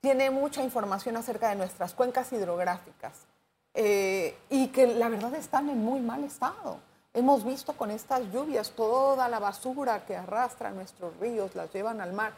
tiene 0.00 0.30
mucha 0.30 0.62
información 0.62 1.16
acerca 1.16 1.50
de 1.50 1.56
nuestras 1.56 1.94
cuencas 1.94 2.32
hidrográficas 2.32 3.26
eh, 3.74 4.36
y 4.48 4.68
que 4.68 4.86
la 4.86 5.08
verdad 5.08 5.34
están 5.34 5.68
en 5.68 5.78
muy 5.78 6.00
mal 6.00 6.24
estado. 6.24 6.78
Hemos 7.12 7.44
visto 7.44 7.72
con 7.74 7.90
estas 7.90 8.22
lluvias 8.32 8.70
toda 8.70 9.28
la 9.28 9.38
basura 9.38 10.04
que 10.06 10.16
arrastra 10.16 10.70
nuestros 10.70 11.16
ríos, 11.18 11.54
las 11.54 11.72
llevan 11.72 12.00
al 12.00 12.12
mar. 12.12 12.32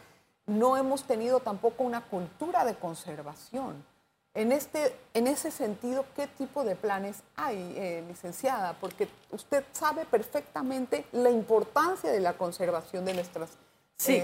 No 0.46 0.76
hemos 0.76 1.04
tenido 1.04 1.40
tampoco 1.40 1.84
una 1.84 2.00
cultura 2.02 2.64
de 2.64 2.74
conservación. 2.74 3.84
En, 4.34 4.50
este, 4.50 4.96
en 5.12 5.26
ese 5.26 5.50
sentido, 5.50 6.06
¿qué 6.16 6.26
tipo 6.26 6.64
de 6.64 6.74
planes 6.74 7.22
hay, 7.36 7.74
eh, 7.76 8.02
licenciada? 8.08 8.74
Porque 8.80 9.06
usted 9.30 9.62
sabe 9.72 10.06
perfectamente 10.06 11.04
la 11.12 11.30
importancia 11.30 12.10
de 12.10 12.20
la 12.20 12.32
conservación 12.32 13.04
de 13.04 13.12
nuestras 13.12 13.50
Sí, 13.98 14.22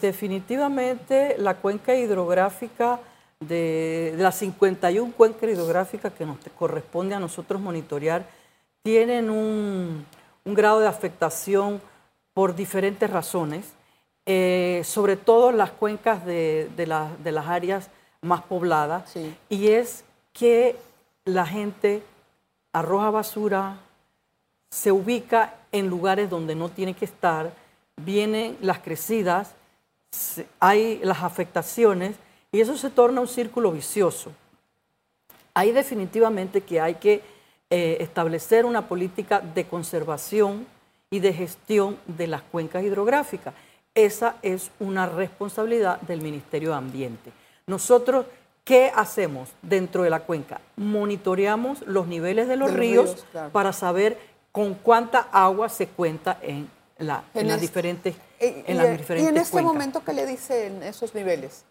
definitivamente 0.00 1.36
la 1.38 1.54
cuenca 1.54 1.96
hidrográfica 1.96 3.00
de, 3.40 4.14
las 4.18 4.36
51 4.36 5.12
cuencas 5.16 5.50
hidrográficas 5.50 6.12
que 6.12 6.26
nos 6.26 6.38
corresponde 6.56 7.14
a 7.14 7.20
nosotros 7.20 7.60
monitorear 7.60 8.26
tienen 8.82 9.30
un, 9.30 10.06
grado 10.44 10.80
de 10.80 10.86
afectación 10.86 11.80
por 12.32 12.54
diferentes 12.54 13.10
razones, 13.10 13.66
eh, 14.24 14.82
sobre 14.84 15.16
todo 15.16 15.52
las 15.52 15.72
cuencas 15.72 16.24
de, 16.24 16.70
las 16.86 17.46
áreas 17.46 17.90
más 18.22 18.42
pobladas, 18.42 19.14
y 19.48 19.68
es 19.68 20.04
que 20.32 20.76
la 21.24 21.44
gente 21.44 22.02
arroja 22.72 23.10
basura, 23.10 23.78
se 24.70 24.92
ubica 24.92 25.54
en 25.72 25.88
lugares 25.88 26.30
donde 26.30 26.54
no 26.54 26.68
tiene 26.68 26.94
que 26.94 27.04
estar, 27.04 27.52
vienen 28.04 28.56
las 28.60 28.78
crecidas, 28.78 29.54
hay 30.60 31.00
las 31.02 31.22
afectaciones 31.22 32.16
y 32.50 32.60
eso 32.60 32.76
se 32.76 32.90
torna 32.90 33.20
un 33.20 33.28
círculo 33.28 33.72
vicioso. 33.72 34.32
Ahí 35.54 35.72
definitivamente 35.72 36.62
que 36.62 36.80
hay 36.80 36.94
que 36.94 37.22
eh, 37.70 37.98
establecer 38.00 38.64
una 38.64 38.88
política 38.88 39.40
de 39.40 39.66
conservación 39.66 40.66
y 41.10 41.20
de 41.20 41.32
gestión 41.32 41.98
de 42.06 42.26
las 42.26 42.42
cuencas 42.42 42.84
hidrográficas. 42.84 43.54
Esa 43.94 44.36
es 44.42 44.70
una 44.78 45.06
responsabilidad 45.06 46.00
del 46.02 46.20
Ministerio 46.20 46.70
de 46.70 46.76
Ambiente. 46.76 47.32
Nosotros, 47.66 48.26
¿qué 48.64 48.92
hacemos 48.94 49.50
dentro 49.62 50.02
de 50.02 50.10
la 50.10 50.20
cuenca? 50.20 50.60
Monitoreamos 50.76 51.82
los 51.86 52.06
niveles 52.06 52.48
de 52.48 52.56
los, 52.56 52.72
ríos, 52.72 53.26
para 53.52 53.72
saber 53.72 54.18
con 54.52 54.74
cuánta 54.74 55.28
agua 55.32 55.68
se 55.68 55.88
cuenta 55.88 56.38
en 56.42 56.70
en, 56.98 57.06
las 57.48 57.60
diferentes, 57.60 58.16
en 58.40 58.76
las 58.76 58.98
diferentes 58.98 59.24
¿Y 59.24 59.28
en 59.28 59.36
este 59.36 59.62
momento 59.62 60.02
qué 60.04 60.12
le 60.12 60.26
dicen 60.26 60.82
esos 60.82 61.14
niveles? 61.14 61.64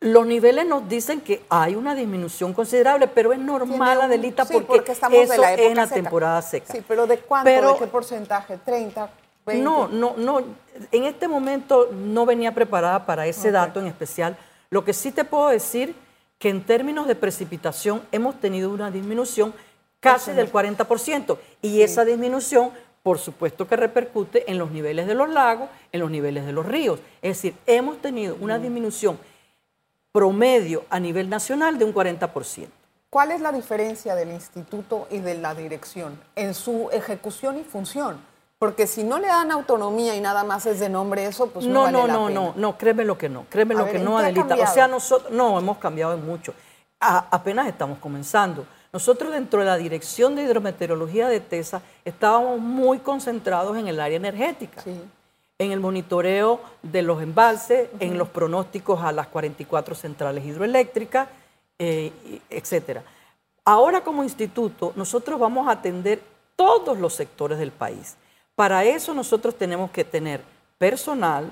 Los 0.00 0.26
niveles 0.26 0.64
nos 0.64 0.88
dicen 0.88 1.20
que 1.20 1.42
hay 1.48 1.74
una 1.74 1.94
disminución 1.94 2.52
considerable, 2.52 3.08
pero 3.08 3.32
es 3.32 3.38
normal, 3.40 4.00
Adelita, 4.02 4.44
porque, 4.44 4.92
estamos 4.92 5.18
eso 5.18 5.40
la 5.40 5.54
es 5.54 5.74
la 5.74 5.88
temporada 5.88 6.40
seca. 6.40 6.72
Sí, 6.72 6.84
pero 6.86 7.06
¿de 7.06 7.18
cuánto? 7.18 7.50
¿De 7.50 7.78
qué 7.78 7.86
porcentaje? 7.88 8.58
¿30? 8.64 9.08
20? 9.44 9.64
No, 9.64 9.88
no, 9.88 10.14
no. 10.16 10.40
En 10.92 11.04
este 11.04 11.26
momento 11.26 11.90
no 11.92 12.26
venía 12.26 12.54
preparada 12.54 13.06
para 13.06 13.26
ese 13.26 13.50
dato 13.50 13.80
en 13.80 13.86
especial. 13.86 14.36
Lo 14.70 14.84
que 14.84 14.92
sí 14.92 15.10
te 15.10 15.24
puedo 15.24 15.48
decir 15.48 15.96
que 16.38 16.48
en 16.48 16.62
términos 16.62 17.08
de 17.08 17.16
precipitación 17.16 18.02
hemos 18.12 18.38
tenido 18.38 18.70
una 18.70 18.92
disminución 18.92 19.52
casi 19.98 20.32
del 20.32 20.52
40%. 20.52 21.38
Y 21.60 21.82
esa 21.82 22.04
disminución 22.04 22.70
por 23.08 23.18
supuesto 23.18 23.66
que 23.66 23.74
repercute 23.74 24.50
en 24.50 24.58
los 24.58 24.70
niveles 24.70 25.06
de 25.06 25.14
los 25.14 25.30
lagos, 25.30 25.70
en 25.92 26.00
los 26.00 26.10
niveles 26.10 26.44
de 26.44 26.52
los 26.52 26.66
ríos. 26.66 27.00
Es 27.22 27.38
decir, 27.38 27.56
hemos 27.64 28.02
tenido 28.02 28.36
una 28.38 28.58
disminución 28.58 29.18
promedio 30.12 30.84
a 30.90 31.00
nivel 31.00 31.30
nacional 31.30 31.78
de 31.78 31.86
un 31.86 31.94
40%. 31.94 32.68
¿Cuál 33.08 33.30
es 33.30 33.40
la 33.40 33.50
diferencia 33.50 34.14
del 34.14 34.30
instituto 34.30 35.08
y 35.10 35.20
de 35.20 35.38
la 35.38 35.54
dirección 35.54 36.20
en 36.36 36.52
su 36.52 36.90
ejecución 36.92 37.58
y 37.58 37.64
función? 37.64 38.20
Porque 38.58 38.86
si 38.86 39.04
no 39.04 39.18
le 39.18 39.28
dan 39.28 39.52
autonomía 39.52 40.14
y 40.14 40.20
nada 40.20 40.44
más 40.44 40.66
es 40.66 40.78
de 40.78 40.90
nombre 40.90 41.24
eso, 41.24 41.46
pues 41.46 41.64
no, 41.64 41.72
no 41.72 41.80
vale 41.84 41.96
no, 41.96 42.06
la 42.06 42.12
no, 42.12 42.26
pena. 42.26 42.40
no, 42.40 42.52
no, 42.56 42.76
créeme 42.76 43.06
lo 43.06 43.16
que 43.16 43.30
no, 43.30 43.46
créeme 43.48 43.74
lo 43.74 43.86
que 43.86 43.98
no, 43.98 44.18
Adelita. 44.18 44.54
O 44.54 44.66
sea, 44.66 44.86
nosotros 44.86 45.32
no 45.32 45.58
hemos 45.58 45.78
cambiado 45.78 46.18
mucho. 46.18 46.52
apenas 47.00 47.68
estamos 47.68 48.00
comenzando. 48.00 48.66
Nosotros 48.92 49.32
dentro 49.32 49.60
de 49.60 49.66
la 49.66 49.76
Dirección 49.76 50.34
de 50.34 50.44
Hidrometeorología 50.44 51.28
de 51.28 51.40
TESA 51.40 51.82
estábamos 52.04 52.58
muy 52.58 52.98
concentrados 52.98 53.76
en 53.76 53.88
el 53.88 54.00
área 54.00 54.16
energética, 54.16 54.82
en 55.58 55.72
el 55.72 55.80
monitoreo 55.80 56.60
de 56.82 57.02
los 57.02 57.22
embalses, 57.22 57.90
en 58.00 58.16
los 58.16 58.28
pronósticos 58.28 59.02
a 59.02 59.12
las 59.12 59.26
44 59.26 59.94
centrales 59.94 60.44
hidroeléctricas, 60.44 61.28
eh, 61.78 62.12
etcétera. 62.48 63.02
Ahora 63.64 64.02
como 64.02 64.24
instituto 64.24 64.92
nosotros 64.96 65.38
vamos 65.38 65.68
a 65.68 65.72
atender 65.72 66.22
todos 66.56 66.98
los 66.98 67.14
sectores 67.14 67.58
del 67.58 67.70
país. 67.70 68.16
Para 68.54 68.84
eso 68.84 69.12
nosotros 69.12 69.54
tenemos 69.56 69.90
que 69.90 70.04
tener 70.04 70.40
personal, 70.78 71.50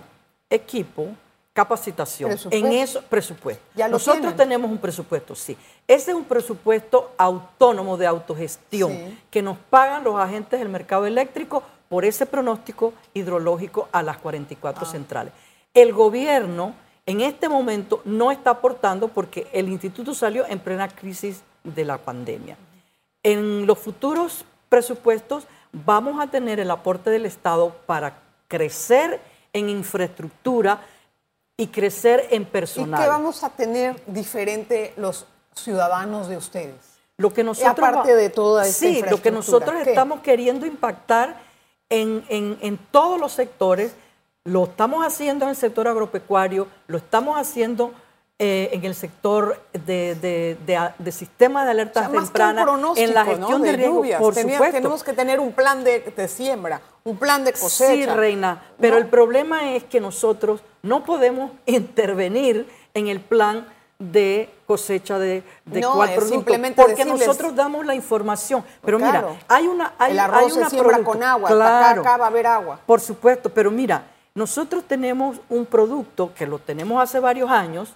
equipo, 0.49 1.09
capacitación. 1.57 2.29
Presupuesto. 2.31 2.67
En 2.67 2.73
eso, 2.75 3.03
presupuesto. 3.03 3.63
¿Ya 3.75 3.89
lo 3.89 3.93
nosotros 3.93 4.21
tienen? 4.21 4.37
tenemos 4.37 4.71
un 4.71 4.77
presupuesto, 4.79 5.35
sí. 5.35 5.57
Ese 5.89 6.11
es 6.11 6.17
un 6.17 6.25
presupuesto 6.25 7.13
autónomo 7.17 7.97
de 7.97 8.07
autogestión 8.07 8.93
Sí. 8.93 9.19
que 9.31 9.41
nos 9.43 9.57
pagan 9.71 10.05
los 10.05 10.15
agentes 10.21 10.61
del 10.61 10.69
mercado 10.69 11.07
eléctrico 11.07 11.63
por 11.89 12.05
ese 12.05 12.27
pronóstico 12.27 12.93
hidrológico 13.15 13.89
a 13.91 14.03
las 14.03 14.19
44 14.19 14.87
Ah. 14.87 14.91
centrales. 14.91 15.33
El 15.73 15.93
gobierno 15.95 16.75
en 17.07 17.23
este 17.23 17.49
momento 17.49 18.03
no 18.05 18.31
está 18.31 18.51
aportando 18.51 19.09
porque 19.09 19.47
el 19.53 19.69
instituto 19.69 20.13
salió 20.15 20.45
en 20.47 20.59
plena 20.59 20.89
crisis 20.89 21.41
de 21.65 21.85
la 21.85 21.97
pandemia. 21.99 22.57
En 23.23 23.67
los 23.67 23.79
futuros 23.79 24.45
presupuestos 24.69 25.47
vamos 25.73 26.21
a 26.21 26.27
tener 26.27 26.61
el 26.61 26.71
aporte 26.71 27.09
del 27.11 27.25
Estado 27.27 27.75
para 27.87 28.19
crecer 28.49 29.21
en 29.53 29.69
infraestructura 29.71 30.81
y 31.57 31.69
crecer 31.69 32.27
en 32.31 32.43
¿Y 32.43 32.47
personal. 32.47 33.01
qué 33.03 33.09
vamos 33.09 33.43
a 33.45 33.49
tener 33.51 34.01
diferente 34.07 34.93
los 34.97 35.27
ciudadanos 35.55 36.29
de 36.29 36.37
ustedes? 36.37 36.75
Lo 37.19 37.33
que 37.33 37.43
nosotros 37.43 37.89
aparte 37.89 38.15
de 38.15 38.29
toda 38.29 38.67
esta 38.67 38.79
Sí, 38.79 39.03
lo 39.09 39.23
que 39.23 39.31
nosotros 39.31 39.75
¿qué? 39.83 39.91
estamos 39.91 40.21
queriendo 40.21 40.67
impactar 40.67 41.41
en, 41.89 42.25
en- 42.29 42.59
en 42.61 42.77
todos 42.91 43.19
los 43.19 43.33
sectores, 43.33 43.95
lo 44.45 44.65
estamos 44.65 45.05
haciendo 45.07 45.45
en 45.47 45.51
el 45.51 45.57
sector 45.57 45.89
agropecuario, 45.89 46.67
lo 46.89 46.99
estamos 46.99 47.39
haciendo 47.39 47.93
eh, 48.39 48.69
en 48.73 48.85
el 48.85 48.95
sector 48.95 49.59
de, 49.73 50.15
de, 50.17 50.59
de- 50.67 50.91
de 50.99 51.13
sistema 51.13 51.63
de 51.65 51.69
O 51.69 51.71
alertas 51.71 52.03
sea, 52.11 52.11
en 52.97 53.15
la 53.15 53.25
gestión 53.25 53.63
de 53.63 53.71
de 53.71 53.77
riesgo, 53.79 53.95
lluvias. 53.97 54.21
por 54.21 54.35
Tenía- 54.35 54.57
supuesto. 54.57 54.77
Tenemos 54.77 55.03
que 55.05 55.13
tener 55.15 55.41
un 55.41 55.53
plan 55.53 55.83
de, 55.85 56.29
siembra, 56.29 56.81
un 57.05 57.17
plan 57.17 57.45
de 57.45 57.53
cosecha. 57.53 57.95
Sí, 57.95 58.07
reina, 58.07 58.63
pero 58.79 58.97
¿no? 58.97 59.01
el 59.03 59.07
problema 59.09 59.73
es 59.75 59.85
que 59.85 60.01
nosotros 60.01 60.61
no 60.83 61.03
podemos 61.05 61.51
intervenir 61.67 62.69
en 62.95 63.09
el 63.09 63.21
plan 63.21 63.67
de 63.99 64.51
cosecha 64.67 65.19
de, 65.19 65.43
de 65.65 65.81
No, 65.81 65.95
cuál 65.95 66.11
es 66.11 66.17
producto, 66.17 66.35
simplemente 66.37 66.83
porque 66.83 67.05
decirles- 67.07 67.27
nosotros 67.27 67.55
damos 67.57 67.87
la 67.87 67.95
información. 67.95 68.63
Pero 68.85 68.99
Claro. 68.99 69.31
mira, 69.31 69.41
hay 69.49 69.67
una 69.67 69.95
hay, 69.97 70.13
El 70.13 70.19
arroz 70.19 70.43
hay 70.43 70.51
se 70.51 70.59
una 70.59 70.69
siembra 70.71 70.97
producto- 70.99 71.13
con 71.13 71.23
agua, 71.23 71.49
hasta 71.49 71.91
acá- 71.91 72.01
acá 72.03 72.17
va 72.19 72.25
a 72.27 72.29
haber 72.29 72.47
agua. 72.47 72.81
Por 72.85 73.01
supuesto, 73.01 73.49
pero 73.49 73.71
mira, 73.71 74.03
nosotros 74.35 74.85
tenemos 74.87 75.39
un 75.49 75.65
producto 75.65 76.35
que 76.35 76.47
lo 76.47 76.59
tenemos 76.59 77.03
hace 77.03 77.19
varios 77.19 77.51
años 77.51 77.95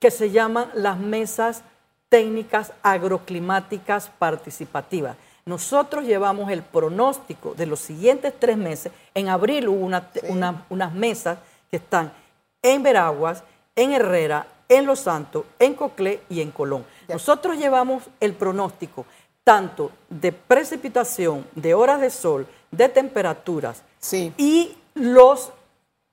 que 0.00 0.10
se 0.10 0.30
llaman 0.30 0.70
las 0.74 0.98
mesas 0.98 1.62
técnicas 2.08 2.72
agroclimáticas 2.82 4.10
participativas. 4.18 5.16
Nosotros 5.46 6.04
llevamos 6.04 6.50
el 6.50 6.62
pronóstico 6.62 7.54
de 7.54 7.66
los 7.66 7.80
siguientes 7.80 8.32
tres 8.38 8.56
meses. 8.56 8.92
En 9.14 9.28
abril 9.28 9.68
hubo 9.68 9.84
una- 9.84 10.08
una- 10.28 10.64
unas 10.70 10.92
mesas 10.92 11.38
que 11.70 11.76
están 11.76 12.12
en 12.62 12.82
Veraguas, 12.82 13.44
en 13.76 13.92
Herrera, 13.92 14.46
en 14.68 14.86
Los 14.86 15.00
Santos, 15.00 15.44
en 15.58 15.74
Coclé 15.74 16.20
y 16.28 16.40
en 16.40 16.50
Colón. 16.50 16.84
Nosotros 17.08 17.56
llevamos 17.56 18.04
el 18.20 18.34
pronóstico 18.34 19.06
tanto 19.44 19.90
de 20.08 20.32
precipitación, 20.32 21.46
de 21.54 21.74
horas 21.74 22.00
de 22.00 22.10
sol, 22.10 22.46
de 22.70 22.88
temperaturas 22.88 23.82
Sí. 23.98 24.32
y 24.36 24.76
los 24.94 25.52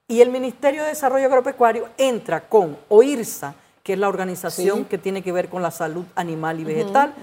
y 0.09 0.21
el 0.21 0.29
Ministerio 0.29 0.83
de 0.83 0.89
Desarrollo 0.89 1.25
Agropecuario 1.27 1.89
entra 1.97 2.47
con 2.47 2.77
OIRSA, 2.87 3.53
que 3.87 3.93
es 3.93 3.99
la 3.99 4.09
organización 4.09 4.79
Sí. 4.79 4.83
que 4.89 4.97
tiene 4.97 5.21
que 5.21 5.31
ver 5.31 5.47
con 5.47 5.61
la 5.61 5.71
salud 5.71 6.03
animal 6.13 6.59
y 6.59 6.65
vegetal, 6.65 7.13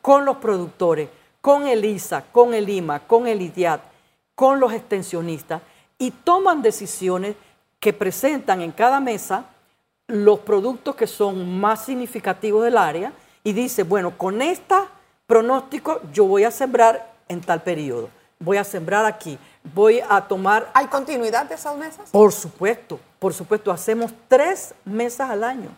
con 0.00 0.24
los 0.24 0.36
productores, 0.36 1.08
con 1.40 1.66
el 1.66 1.84
ISA, 1.84 2.22
con 2.30 2.54
el 2.54 2.68
IMA, 2.68 3.00
con 3.00 3.26
el 3.26 3.42
IDIAT, 3.42 3.80
con 4.36 4.60
los 4.60 4.72
extensionistas 4.72 5.62
y 5.98 6.12
toman 6.12 6.62
decisiones 6.62 7.34
que 7.80 7.92
presentan 7.92 8.60
en 8.62 8.70
cada 8.70 9.00
mesa 9.00 9.46
los 10.06 10.38
productos 10.38 10.94
que 10.94 11.08
son 11.08 11.58
más 11.58 11.86
significativos 11.86 12.62
del 12.62 12.78
área 12.78 13.12
y 13.42 13.52
dice, 13.52 13.82
bueno, 13.82 14.16
con 14.16 14.40
este 14.42 14.76
pronóstico 15.26 16.02
yo 16.12 16.24
voy 16.26 16.44
a 16.44 16.52
sembrar 16.52 17.14
en 17.26 17.40
tal 17.40 17.62
periodo, 17.64 18.08
voy 18.38 18.58
a 18.58 18.62
sembrar 18.64 19.06
aquí, 19.06 19.36
voy 19.74 20.00
a 20.08 20.20
tomar 20.20 20.70
¿Hay 20.72 20.86
continuidad 20.86 21.46
de 21.46 21.56
esas 21.56 21.76
mesas? 21.76 22.10
por 22.12 22.30
supuesto, 22.32 23.00
por 23.18 23.34
supuesto, 23.34 23.72
hacemos 23.72 24.12
tres 24.28 24.72
mesas 24.84 25.28
al 25.28 25.42
año, 25.42 25.70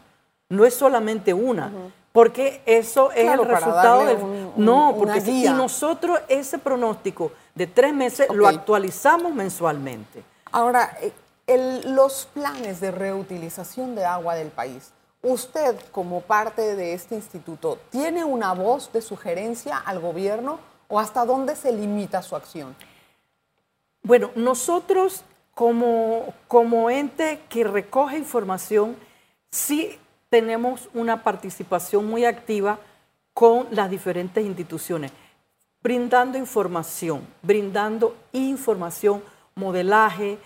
no 0.48 0.64
es 0.64 0.74
solamente 0.74 1.32
una, 1.34 1.72
porque 2.12 2.62
eso 2.66 3.10
es 3.12 3.24
Claro, 3.24 3.42
el 3.42 3.48
resultado 3.48 4.06
del... 4.06 4.16
un- 4.18 4.52
un- 4.56 4.64
no, 4.64 4.94
porque 4.98 5.20
si- 5.20 5.46
y 5.46 5.48
nosotros 5.50 6.20
ese 6.28 6.58
pronóstico 6.58 7.32
de 7.54 7.66
tres 7.66 7.92
meses 7.92 8.28
lo 8.32 8.46
actualizamos 8.46 9.32
mensualmente. 9.34 10.22
Ahora, 10.52 10.96
eh, 11.00 11.12
el- 11.46 11.94
los 11.94 12.26
planes 12.32 12.80
de 12.80 12.90
reutilización 12.90 13.94
de 13.94 14.04
agua 14.04 14.34
del 14.36 14.48
país, 14.48 14.90
usted 15.22 15.76
como 15.90 16.20
parte 16.20 16.76
de 16.76 16.92
este 16.94 17.14
instituto, 17.16 17.78
¿tiene 17.90 18.24
una 18.24 18.52
voz 18.52 18.92
de 18.92 19.02
sugerencia 19.02 19.76
al 19.78 19.98
gobierno 19.98 20.60
o 20.88 21.00
hasta 21.00 21.24
dónde 21.24 21.56
se 21.56 21.72
limita 21.72 22.22
su 22.22 22.36
acción? 22.36 22.76
Bueno, 24.02 24.30
nosotros 24.36 25.22
como, 25.54 26.34
como 26.46 26.90
ente 26.90 27.40
que 27.48 27.64
recoge 27.64 28.18
información, 28.18 28.96
sí 29.50 29.98
tenemos 30.34 30.88
una 30.94 31.22
participación 31.22 32.06
muy 32.06 32.24
activa 32.24 32.80
con 33.32 33.68
las 33.70 33.88
diferentes 33.88 34.44
instituciones, 34.44 35.12
brindando 35.80 36.36
información, 36.36 37.24
brindando 37.40 38.16
información, 38.32 39.22
modelaje, 39.54 40.36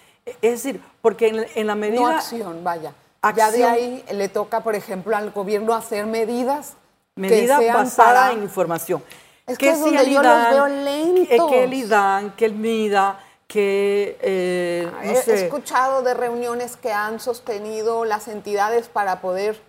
es 0.42 0.62
decir, 0.62 0.78
porque 1.00 1.28
en, 1.28 1.46
en 1.54 1.66
la 1.66 1.74
medida... 1.74 2.00
No 2.00 2.08
acción, 2.08 2.62
vaya. 2.62 2.92
Ya 3.22 3.32
de 3.32 3.64
Acción. 3.64 3.70
ahí 3.72 4.04
le 4.12 4.28
toca, 4.28 4.62
por 4.62 4.74
ejemplo, 4.74 5.16
al 5.16 5.30
gobierno 5.30 5.72
hacer 5.74 6.04
medidas 6.04 6.74
Medidas 7.16 7.58
que 7.60 7.68
basadas 7.72 7.96
para- 7.96 8.32
en 8.32 8.42
información. 8.42 9.02
Es 9.46 9.56
que 9.56 9.70
es 9.70 9.80
donde 9.80 10.10
yo 10.10 10.22
los 10.22 10.50
veo 10.50 10.66
lentos. 10.68 11.50
Que 11.50 11.64
el 11.64 11.72
IDAN, 11.72 12.32
que 12.36 12.44
el 12.44 12.54
MIDA, 12.54 13.18
que, 13.46 14.18
eh, 14.20 14.86
no 14.92 15.10
He 15.10 15.16
sé, 15.22 15.46
escuchado 15.46 16.02
de 16.02 16.12
reuniones 16.12 16.76
que 16.76 16.92
han 16.92 17.18
sostenido 17.20 18.04
las 18.04 18.28
entidades 18.28 18.88
para 18.90 19.22
poder 19.22 19.66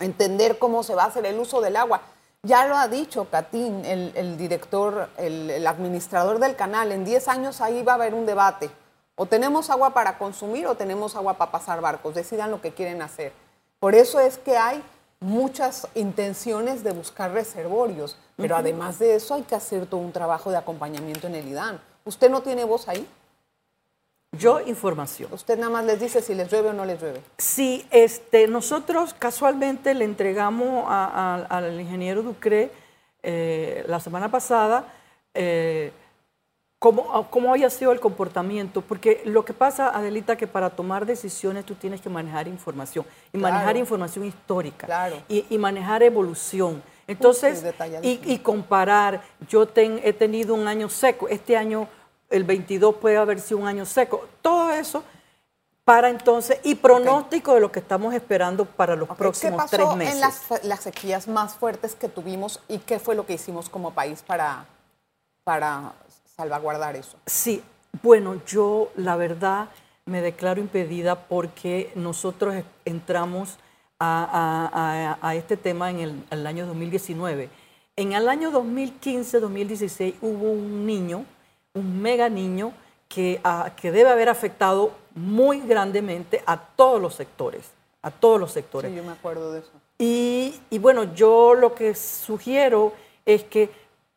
entender 0.00 0.58
cómo 0.58 0.82
se 0.82 0.94
va 0.94 1.04
a 1.04 1.06
hacer 1.06 1.26
el 1.26 1.38
uso 1.38 1.60
del 1.60 1.76
agua. 1.76 2.02
Ya 2.42 2.66
lo 2.66 2.76
ha 2.76 2.88
dicho 2.88 3.26
Catín, 3.30 3.84
el, 3.84 4.12
el 4.14 4.36
director, 4.36 5.08
el, 5.16 5.50
el 5.50 5.66
administrador 5.66 6.38
del 6.38 6.56
canal, 6.56 6.92
en 6.92 7.04
10 7.04 7.28
años 7.28 7.60
ahí 7.60 7.82
va 7.82 7.92
a 7.92 7.94
haber 7.96 8.14
un 8.14 8.26
debate. 8.26 8.70
O 9.16 9.26
tenemos 9.26 9.70
agua 9.70 9.94
para 9.94 10.18
consumir 10.18 10.66
o 10.66 10.74
tenemos 10.74 11.16
agua 11.16 11.34
para 11.34 11.52
pasar 11.52 11.80
barcos, 11.80 12.14
decidan 12.14 12.50
lo 12.50 12.60
que 12.60 12.72
quieren 12.72 13.00
hacer. 13.00 13.32
Por 13.78 13.94
eso 13.94 14.18
es 14.18 14.38
que 14.38 14.56
hay 14.56 14.82
muchas 15.20 15.88
intenciones 15.94 16.84
de 16.84 16.92
buscar 16.92 17.32
reservorios, 17.32 18.18
pero 18.36 18.56
además 18.56 18.98
de 18.98 19.14
eso 19.14 19.34
hay 19.34 19.42
que 19.42 19.54
hacer 19.54 19.86
todo 19.86 20.00
un 20.00 20.12
trabajo 20.12 20.50
de 20.50 20.56
acompañamiento 20.56 21.28
en 21.28 21.36
el 21.36 21.48
IDAN. 21.48 21.80
¿Usted 22.04 22.28
no 22.30 22.42
tiene 22.42 22.64
voz 22.64 22.88
ahí? 22.88 23.08
Yo 24.36 24.60
información. 24.66 25.28
Usted 25.32 25.56
nada 25.58 25.70
más 25.70 25.84
les 25.84 26.00
dice 26.00 26.20
si 26.22 26.34
les 26.34 26.50
llueve 26.50 26.70
o 26.70 26.72
no 26.72 26.84
les 26.84 27.00
llueve. 27.00 27.20
Sí, 27.38 27.86
este, 27.90 28.46
nosotros 28.48 29.14
casualmente 29.18 29.94
le 29.94 30.04
entregamos 30.04 30.84
a- 30.88 31.46
a- 31.50 31.56
al 31.58 31.80
ingeniero 31.80 32.22
Ducre 32.22 32.70
eh, 33.22 33.84
la 33.88 34.00
semana 34.00 34.30
pasada 34.30 34.84
eh, 35.34 35.90
cómo, 36.78 37.28
cómo 37.30 37.50
había 37.52 37.70
sido 37.70 37.90
el 37.92 37.98
comportamiento, 38.00 38.82
porque 38.82 39.22
lo 39.24 39.44
que 39.44 39.52
pasa, 39.54 39.88
Adelita, 39.88 40.36
que 40.36 40.46
para 40.46 40.70
tomar 40.70 41.06
decisiones 41.06 41.64
tú 41.64 41.74
tienes 41.74 42.00
que 42.02 42.10
manejar 42.10 42.46
información, 42.46 43.06
y 43.32 43.38
Claro. 43.38 43.54
manejar 43.54 43.76
información 43.78 44.26
histórica, 44.26 44.86
Claro. 44.86 45.16
y, 45.28 45.46
y 45.48 45.56
manejar 45.58 46.02
evolución. 46.02 46.82
Entonces, 47.06 47.64
y, 48.02 48.20
y 48.24 48.38
comparar, 48.38 49.22
yo 49.48 49.66
ten- 49.66 50.00
he 50.04 50.12
tenido 50.12 50.54
un 50.54 50.68
año 50.68 50.88
seco, 50.88 51.26
este 51.28 51.56
año, 51.56 51.88
el 52.34 52.44
22 52.44 52.96
puede 52.96 53.16
haber 53.16 53.40
sido 53.40 53.58
un 53.60 53.66
año 53.66 53.84
seco, 53.86 54.26
todo 54.42 54.70
eso 54.72 55.02
para 55.84 56.08
entonces, 56.08 56.58
y 56.64 56.76
pronóstico 56.76 57.54
de 57.54 57.60
lo 57.60 57.70
que 57.70 57.78
estamos 57.80 58.14
esperando 58.14 58.64
para 58.64 58.96
los 58.96 59.08
próximos 59.10 59.52
¿Qué 59.52 59.76
pasó 59.76 59.76
tres 59.76 59.96
meses. 59.96 60.14
en 60.14 60.20
las, 60.20 60.64
las 60.64 60.80
sequías 60.80 61.28
más 61.28 61.54
fuertes 61.56 61.94
que 61.94 62.08
tuvimos 62.08 62.60
y 62.68 62.78
qué 62.78 62.98
fue 62.98 63.14
lo 63.14 63.26
que 63.26 63.34
hicimos 63.34 63.68
como 63.68 63.92
país 63.92 64.22
para, 64.26 64.64
para 65.44 65.92
salvaguardar 66.36 66.96
eso? 66.96 67.18
Sí, 67.26 67.62
bueno, 68.02 68.40
yo 68.46 68.90
la 68.96 69.16
verdad 69.16 69.68
me 70.06 70.22
declaro 70.22 70.58
impedida 70.60 71.26
porque 71.28 71.92
nosotros 71.96 72.54
entramos 72.86 73.58
a, 73.98 74.24
a- 74.72 75.18
a- 75.22 75.28
a 75.28 75.34
este 75.34 75.56
tema 75.58 75.90
en 75.90 75.98
el, 76.00 76.24
el 76.30 76.46
año 76.46 76.66
2019. 76.66 77.50
En 77.96 78.12
el 78.14 78.28
año 78.28 78.50
2015-2016 78.52 80.14
hubo 80.22 80.50
un 80.50 80.86
niño, 80.86 81.24
un 81.74 82.00
mega 82.00 82.28
niño, 82.28 82.72
que, 83.08 83.40
ah, 83.44 83.70
que 83.76 83.90
debe 83.92 84.10
haber 84.10 84.28
afectado 84.28 84.92
muy 85.14 85.60
grandemente 85.60 86.42
a 86.46 86.56
todos 86.56 87.00
los 87.00 87.14
sectores, 87.14 87.70
a 88.02 88.10
todos 88.10 88.40
los 88.40 88.52
sectores. 88.52 88.90
Sí, 88.90 88.96
yo 88.96 89.04
me 89.04 89.12
acuerdo 89.12 89.52
de 89.52 89.60
eso. 89.60 89.70
Y, 89.98 90.60
y 90.70 90.78
bueno, 90.78 91.14
yo 91.14 91.54
lo 91.54 91.74
que 91.74 91.94
sugiero 91.94 92.92
es 93.26 93.44
que, 93.44 93.70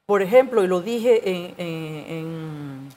por 0.06 0.22
ejemplo, 0.22 0.64
y 0.64 0.68
lo 0.68 0.82
dije 0.82 1.30
en, 1.30 1.54
en- 1.58 2.06
en- 2.10 2.90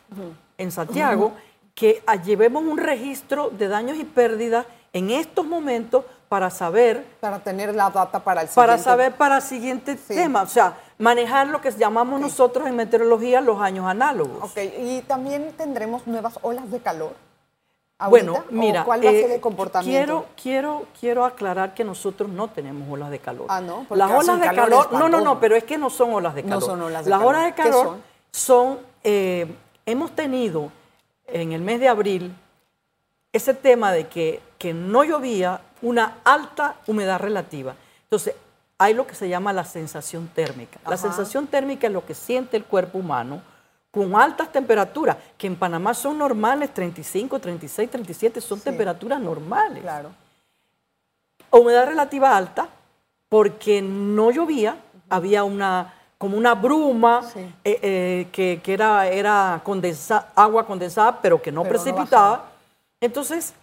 en 0.58 0.70
Santiago, 0.72 1.32
que 1.74 2.02
ah, 2.06 2.16
llevemos 2.16 2.62
un 2.62 2.78
registro 2.78 3.50
de 3.50 3.68
daños 3.68 3.98
y 3.98 4.04
pérdidas 4.04 4.66
en 4.92 5.10
estos 5.10 5.46
momentos 5.46 6.04
para 6.28 6.50
saber 6.50 7.04
Para 7.20 7.38
tener 7.42 7.74
la 7.74 7.90
data 7.90 8.22
para 8.22 8.42
el 8.42 8.48
para 8.48 8.74
siguiente- 8.78 8.84
saber 8.84 9.12
para 9.16 9.36
el 9.36 9.42
siguiente 9.42 9.96
Sí. 9.96 10.14
tema, 10.14 10.42
o 10.42 10.46
sea, 10.46 10.74
manejar 11.00 11.48
lo 11.48 11.60
que 11.60 11.70
llamamos 11.72 12.20
nosotros 12.20 12.68
en 12.68 12.76
meteorología 12.76 13.40
los 13.40 13.60
años 13.60 13.86
análogos. 13.86 14.50
Ok, 14.50 14.58
y 14.78 15.00
también 15.02 15.52
tendremos 15.56 16.06
nuevas 16.06 16.38
olas 16.42 16.70
de 16.70 16.78
calor. 16.80 17.14
Bueno, 18.08 18.44
mira, 18.50 18.84
¿cuál 18.84 19.04
va 19.04 19.10
a 19.10 19.12
eh, 19.12 19.22
ser 19.22 19.30
el 19.32 19.40
comportamiento? 19.40 19.90
Quiero, 19.90 20.26
quiero, 20.40 20.86
quiero 20.98 21.24
aclarar 21.24 21.74
que 21.74 21.84
nosotros 21.84 22.30
no 22.30 22.48
tenemos 22.48 22.88
olas 22.90 23.10
de 23.10 23.18
calor. 23.18 23.46
Ah, 23.50 23.60
¿no? 23.60 23.84
Porque 23.88 23.98
Las 23.98 24.10
olas 24.10 24.40
de 24.40 24.46
calor 24.46 24.88
calor, 24.88 24.92
no, 24.92 25.08
no, 25.08 25.20
no, 25.20 25.40
pero 25.40 25.56
es 25.56 25.64
que 25.64 25.76
no 25.76 25.90
son 25.90 26.14
olas 26.14 26.34
de 26.34 26.42
No 26.42 26.48
calor. 26.48 26.62
son 26.62 26.82
olas 26.82 27.04
de 27.04 27.10
Las 27.10 27.18
calor. 27.18 27.34
olas 27.34 27.44
de 27.46 27.54
¿Qué 27.54 27.62
calor 27.62 27.86
son? 27.86 28.02
son, 28.30 28.78
eh, 29.04 29.54
hemos 29.84 30.12
tenido 30.12 30.70
en 31.26 31.52
el 31.52 31.60
mes 31.60 31.80
de 31.80 31.88
abril 31.88 32.34
ese 33.32 33.52
tema 33.54 33.92
de 33.92 34.08
que, 34.08 34.40
que 34.58 34.72
no 34.72 35.04
llovía, 35.04 35.60
una 35.82 36.18
alta 36.24 36.76
humedad 36.86 37.20
relativa. 37.20 37.74
Entonces, 38.04 38.34
hay 38.80 38.94
lo 38.94 39.06
que 39.06 39.14
se 39.14 39.28
llama 39.28 39.52
la 39.52 39.64
sensación 39.64 40.26
térmica. 40.34 40.80
La 40.88 40.96
sensación 40.96 41.46
térmica 41.46 41.86
es 41.86 41.92
lo 41.92 42.04
que 42.06 42.14
siente 42.14 42.56
el 42.56 42.64
cuerpo 42.64 42.96
humano 42.98 43.42
con 43.90 44.14
altas 44.16 44.50
temperaturas, 44.50 45.16
que 45.36 45.46
en 45.48 45.56
Panamá 45.56 45.92
son 45.92 46.16
normales, 46.16 46.72
35, 46.72 47.38
36, 47.38 47.90
37, 47.90 48.40
son 48.40 48.58
temperaturas 48.60 49.20
normales. 49.20 49.82
Claro. 49.82 50.10
Humedad 51.50 51.86
relativa 51.88 52.36
alta, 52.36 52.68
porque 53.28 53.82
no 53.82 54.30
llovía, 54.30 54.76
había 55.08 55.44
una 55.44 55.94
como 56.16 56.36
una 56.36 56.54
bruma 56.54 57.22
Sí. 57.22 57.40
eh, 57.64 57.78
eh, 57.82 58.28
que, 58.30 58.60
que 58.62 58.74
era, 58.74 59.08
era 59.08 59.60
condensa- 59.64 60.26
agua 60.34 60.66
condensada, 60.66 61.18
pero 61.20 61.40
que 61.40 61.50
no 61.50 61.62
Pero 61.64 61.74
no 61.78 61.82
precipitaba. 61.82 62.44
Entonces, 63.00 63.54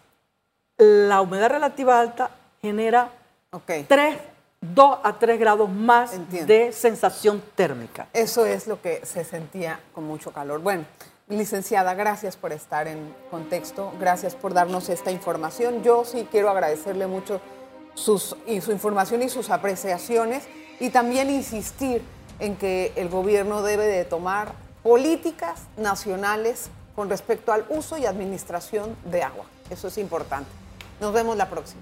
la 0.77 1.21
humedad 1.21 1.49
relativa 1.51 1.99
alta 1.99 2.29
genera. 2.61 3.09
3, 3.87 4.17
2 4.73 4.99
a 5.03 5.19
3 5.19 5.39
grados 5.39 5.69
más 5.69 6.13
Entiendo. 6.13 6.53
de 6.53 6.71
sensación 6.71 7.41
térmica. 7.55 8.07
Eso 8.13 8.45
es 8.45 8.67
lo 8.67 8.81
que 8.81 9.05
se 9.05 9.23
sentía 9.23 9.79
con 9.93 10.05
mucho 10.05 10.31
calor. 10.31 10.61
Bueno, 10.61 10.85
licenciada, 11.29 11.93
gracias 11.93 12.35
por 12.35 12.51
estar 12.53 12.87
en 12.87 13.13
contexto, 13.29 13.91
gracias 13.99 14.35
por 14.35 14.53
darnos 14.53 14.89
esta 14.89 15.11
información. 15.11 15.83
Yo 15.83 16.05
sí 16.05 16.27
quiero 16.31 16.49
agradecerle 16.49 17.07
mucho 17.07 17.41
sus, 17.95 18.35
y 18.45 18.61
su 18.61 18.71
información 18.71 19.23
y 19.23 19.29
sus 19.29 19.49
apreciaciones 19.49 20.47
y 20.79 20.89
también 20.89 21.29
insistir 21.29 22.01
en 22.39 22.55
que 22.55 22.93
el 22.95 23.09
gobierno 23.09 23.63
debe 23.63 23.85
de 23.87 24.05
tomar 24.05 24.53
políticas 24.83 25.63
nacionales 25.75 26.69
con 26.95 27.09
respecto 27.09 27.51
al 27.51 27.65
uso 27.69 27.97
y 27.97 28.05
administración 28.05 28.95
de 29.05 29.23
agua. 29.23 29.45
Eso 29.69 29.87
es 29.87 29.97
importante. 29.97 30.49
Nos 31.01 31.13
vemos 31.13 31.35
la 31.35 31.49
próxima. 31.49 31.81